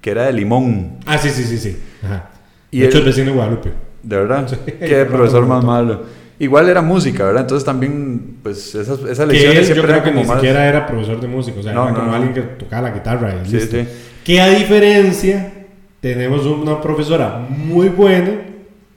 [0.00, 0.98] que era de limón.
[1.04, 1.76] Ah, sí, sí, sí, sí.
[2.04, 2.30] Ajá.
[2.72, 3.72] Y de hecho, el vecino de Guadalupe.
[4.02, 4.48] De verdad.
[4.48, 4.56] Sí.
[4.80, 6.02] Qué profesor más malo.
[6.40, 7.42] Igual era música, ¿verdad?
[7.42, 10.36] Entonces también, pues esas, esas lecciones él, yo siempre creo eran que como ni más.
[10.38, 12.16] siquiera era profesor de música, o sea, No, era no, como no.
[12.16, 13.76] alguien que tocaba la guitarra y Sí, listo.
[13.76, 13.86] sí.
[14.24, 15.52] Que a diferencia,
[16.00, 18.32] tenemos una profesora muy buena,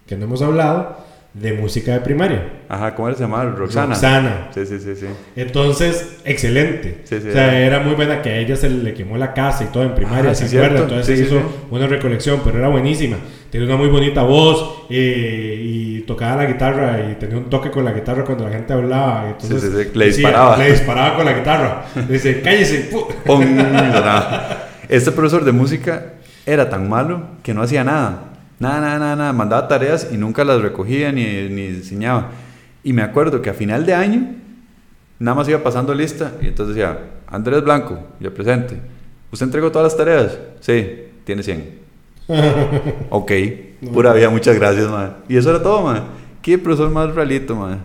[0.07, 1.04] que no hemos hablado,
[1.35, 2.43] de música de primaria.
[2.69, 3.43] Ajá, ¿cómo se llamaba?
[3.51, 3.87] Roxana.
[3.87, 4.47] Roxana.
[4.53, 5.05] Sí, sí, sí, sí.
[5.35, 7.01] Entonces, excelente.
[7.03, 7.77] Sí, sí, o sea, era.
[7.77, 10.31] era muy buena que a ella se le quemó la casa y todo en primaria,
[10.31, 10.77] Ah, ¿se sí, acuerda?
[10.77, 10.93] cierto.
[10.95, 13.17] Entonces hizo una recolección, pero era buenísima.
[13.51, 17.83] Tenía una muy bonita voz eh, y tocaba la guitarra y tenía un toque con
[17.83, 19.27] la guitarra cuando la gente hablaba.
[19.29, 19.89] Entonces, Sí, sí, sí.
[19.93, 20.55] Le disparaba.
[20.57, 21.85] Le disparaba con la guitarra.
[22.09, 22.89] Dice, cállese.
[22.91, 23.07] pu".
[23.25, 23.43] ¡Pum!
[23.43, 24.67] Sonaba.
[24.87, 26.13] Este profesor de música
[26.45, 28.31] era tan malo que no hacía nada.
[28.59, 29.33] Nada, nada, nada, nada.
[29.33, 32.31] Mandaba tareas y nunca las recogía ni, ni enseñaba.
[32.83, 34.27] Y me acuerdo que a final de año,
[35.19, 38.79] nada más iba pasando lista y entonces decía, Andrés Blanco, yo presente.
[39.31, 40.37] ¿Usted entregó todas las tareas?
[40.61, 41.79] Sí, tiene 100.
[43.09, 43.31] ok,
[43.93, 45.17] pura vida, muchas gracias, man.
[45.27, 46.03] Y eso era todo, man.
[46.41, 47.83] Qué profesor más realito, man.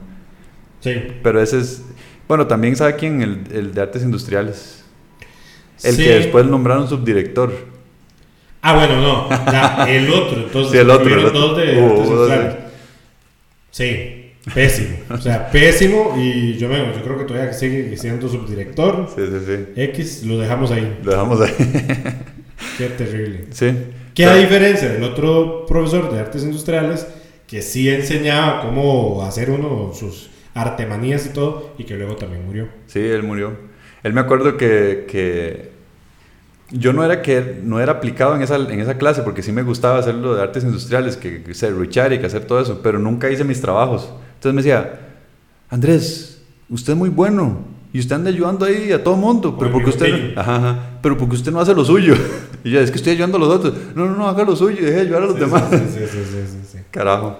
[0.80, 0.94] Sí.
[1.22, 1.82] Pero ese es.
[2.28, 4.84] Bueno, también sabe quién, el, el de artes industriales.
[5.82, 6.04] El Sí.
[6.04, 7.52] que después nombraron subdirector.
[8.62, 9.28] Ah, bueno, no.
[9.50, 10.42] Ya, el otro.
[10.42, 11.40] Entonces, Sí, el otro, hubieron el otro.
[11.40, 12.54] dos de dos, industriales.
[13.70, 14.98] Sí, pésimo.
[15.10, 16.14] O sea, pésimo.
[16.16, 19.08] Y yo, me, yo creo que todavía sigue siendo subdirector.
[19.14, 19.80] Sí, sí, sí.
[19.82, 20.98] X, lo dejamos ahí.
[21.02, 21.54] Lo dejamos ahí.
[22.78, 23.46] Qué terrible.
[23.50, 23.72] sí.
[24.14, 27.06] ¿Qué diferencia del otro profesor de artes industriales
[27.46, 32.68] que sí enseñaba cómo hacer uno sus artemanías y todo y que luego también murió?
[32.86, 33.56] Sí, él murió.
[34.02, 35.70] Él me acuerdo que, que
[36.70, 39.62] yo no era que no era aplicado en esa, en esa clase porque sí me
[39.62, 43.30] gustaba hacerlo de artes industriales, que, que serruchar y que hacer todo eso, pero nunca
[43.30, 44.08] hice mis trabajos.
[44.34, 45.00] Entonces me decía,
[45.68, 47.58] Andrés, usted es muy bueno
[47.92, 51.18] y usted anda ayudando ahí a todo mundo, pero porque usted, no, ajá, ajá, pero
[51.18, 52.14] porque usted no hace lo suyo.
[52.62, 53.72] Y yo, es que estoy ayudando a los otros.
[53.94, 55.64] No, no, no, haga lo suyo y deje de ayudar a los Sí, demás.
[55.70, 56.78] Sí, sí, sí, sí, sí, sí.
[56.90, 57.38] Carajo.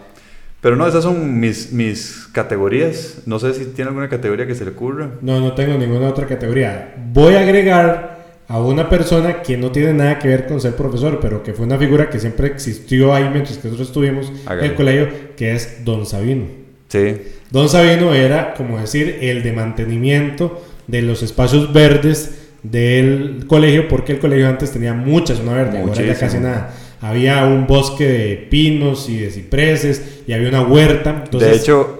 [0.62, 3.18] Pero no, esas son mis, mis categorías.
[3.26, 5.11] No sé si tiene alguna categoría que se le ocurra.
[5.20, 6.95] No, no tengo ninguna otra categoría.
[7.12, 8.20] Voy a agregar
[8.51, 11.66] a una persona que no tiene nada que ver con ser profesor, pero que fue
[11.66, 15.84] una figura que siempre existió ahí mientras que nosotros estuvimos en el colegio, que es
[15.84, 16.46] Don Sabino.
[16.88, 17.14] Sí.
[17.53, 24.14] Don Sabino era, como decir, el de mantenimiento de los espacios verdes del colegio, porque
[24.14, 26.18] el colegio antes tenía mucha zona verde, ahora ya Muchísimo.
[26.18, 26.74] casi nada.
[27.01, 31.22] Había un bosque de pinos y de cipreses y había una huerta.
[31.24, 31.99] Entonces, de hecho,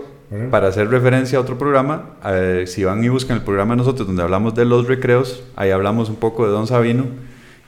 [0.51, 4.07] para hacer referencia a otro programa, eh, si van y buscan el programa de nosotros
[4.07, 7.07] donde hablamos de los recreos, ahí hablamos un poco de Don Sabino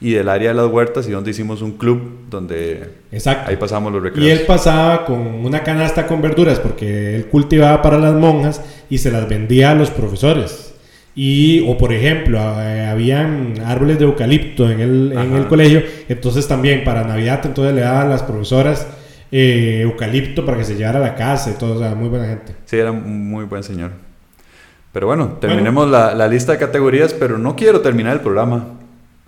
[0.00, 2.00] y del área de las huertas y donde hicimos un club
[2.30, 3.50] donde exacto.
[3.50, 4.40] ahí pasamos los Y recreos.
[4.40, 9.10] él pasaba con una canasta con verduras porque él cultivaba para las monjas y se
[9.10, 10.74] las vendía a los profesores.
[11.14, 16.48] Y, o por ejemplo, eh, habían árboles de eucalipto en el, en el colegio, entonces
[16.48, 18.86] también para Navidad entonces le daban las profesoras
[19.32, 22.26] eh, eucalipto para que se llevara a la casa y todo, o sea, muy buena
[22.26, 22.54] gente.
[22.66, 23.90] Sí, era un muy buen señor.
[24.92, 28.66] Pero bueno, terminemos La, la lista de categorías, pero no quiero terminar el programa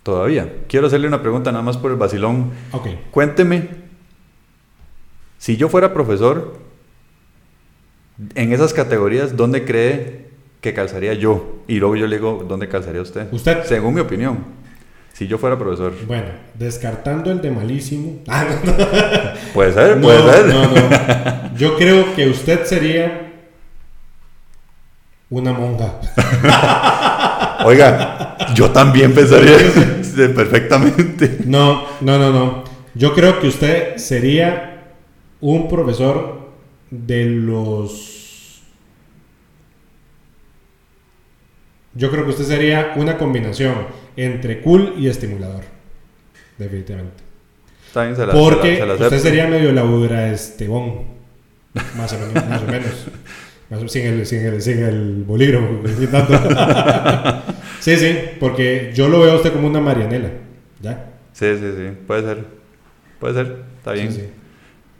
[0.03, 0.53] todavía.
[0.69, 2.51] Quiero hacerle una pregunta nada más por el vacilón.
[2.73, 3.69] Ok, Cuénteme,
[5.39, 6.59] si yo fuera profesor,
[8.35, 10.29] en esas categorías, ¿dónde cree
[10.61, 11.63] que calzaría yo?
[11.67, 13.33] Y luego yo le digo, ¿dónde calzaría usted?
[13.33, 13.65] usted.
[13.65, 14.45] Según mi opinión,
[15.15, 15.95] si yo fuera profesor.
[16.07, 18.19] Bueno, descartando el de malísimo.
[18.29, 18.77] Ah, no, no.
[19.55, 20.47] Puede ser, No, puede ser.
[20.47, 21.55] no, no.
[21.57, 23.33] Yo creo que usted sería
[25.31, 25.95] una monja.
[27.65, 29.57] Oiga, yo también pensaría
[30.35, 31.39] perfectamente.
[31.47, 32.65] No, no, no, no.
[32.95, 34.83] Yo creo que usted sería
[35.41, 36.51] un profesor
[36.91, 38.24] de los...
[41.95, 43.75] Yo creo que usted sería una combinación
[44.17, 45.63] entre cool y estimulador.
[46.59, 47.23] Definitivamente.
[47.87, 51.03] Está bien, se la- Porque se la- se la usted sería medio labura estebón.
[51.97, 52.35] Más o menos.
[52.49, 53.07] Más o menos.
[53.91, 55.81] Sin, el, sin, el, sin el bolígrafo.
[57.81, 58.17] sí, sí.
[58.39, 60.31] Porque yo lo veo a usted como una Marianela.
[60.81, 61.13] ¿Ya?
[61.33, 62.45] Sí, sí, sí, puede ser.
[63.19, 64.13] Puede ser, está bien.
[64.13, 64.27] Sí, sí.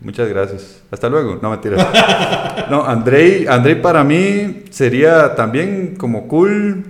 [0.05, 0.83] Muchas gracias.
[0.91, 1.39] Hasta luego.
[1.43, 2.67] No, mentira.
[2.71, 6.85] no, Andrei, Andrei para mí sería también como cool.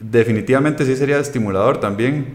[0.00, 2.26] Definitivamente sí sería estimulador también.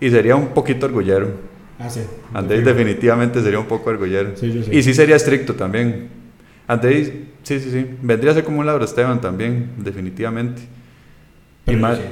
[0.00, 1.30] Y sería un poquito orgullero.
[1.78, 2.00] Ah, sí.
[2.34, 4.32] Andrei definitivamente sería un poco orgullero.
[4.36, 4.70] Sí, yo sí.
[4.72, 6.08] Y sí sería estricto también.
[6.66, 7.04] Andrei,
[7.42, 7.86] sí, sí, sí.
[8.02, 10.62] Vendría a ser como un Laura Esteban también, definitivamente.
[10.62, 10.66] Y
[11.66, 12.02] Pero más- sí.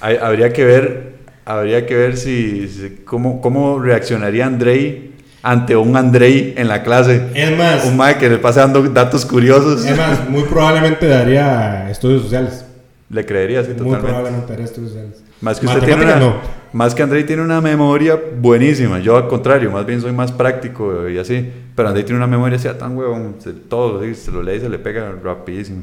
[0.00, 1.14] hay- habría que ver,
[1.44, 5.12] habría que ver si, si- cómo, cómo reaccionaría Andrei
[5.48, 7.28] ante un Andrei en la clase.
[7.34, 9.84] Es más, Un mae que le pase dando datos curiosos.
[9.84, 12.64] es más, muy probablemente daría estudios sociales.
[13.08, 14.06] Le creería Muy totalmente.
[14.06, 15.22] probablemente daría estudios sociales.
[15.40, 18.98] Más que usted tiene una, Matemática, más que Andrei tiene una memoria buenísima.
[18.98, 21.48] Yo al contrario, más bien soy más práctico y así.
[21.76, 23.36] Pero Andrei tiene una memoria así, ah, tan huevón.
[23.38, 25.82] se- todo, se lo lee y se le pega rapidísimo.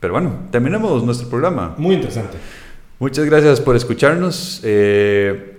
[0.00, 1.74] Pero bueno, terminemos nuestro programa.
[1.78, 2.36] Muy interesante.
[2.98, 4.60] Muchas gracias por escucharnos.
[4.64, 5.53] Eh,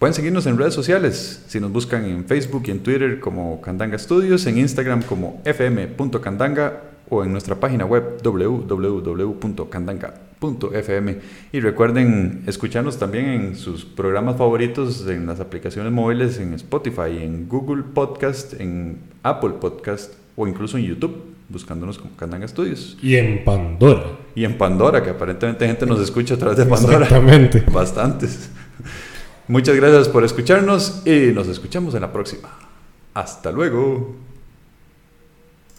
[0.00, 1.44] pueden seguirnos en redes sociales.
[1.46, 6.84] Si nos buscan en Facebook y en Twitter como Candanga Studios, en Instagram como fm.candanga
[7.10, 11.18] o en nuestra página web www.candanga.fm.
[11.52, 17.46] Y recuerden escucharnos también en sus programas favoritos, en las aplicaciones móviles, en Spotify, en
[17.46, 22.96] Google Podcast, en Apple Podcast o incluso en YouTube, buscándonos como Candanga Studios.
[23.02, 24.12] Y en Pandora.
[24.34, 27.02] Y en Pandora, que aparentemente gente nos escucha a través de Pandora.
[27.02, 27.62] Exactamente.
[27.70, 28.48] Bastantes.
[29.50, 32.50] Muchas gracias por escucharnos y nos escuchamos en la próxima.
[33.14, 34.14] Hasta luego.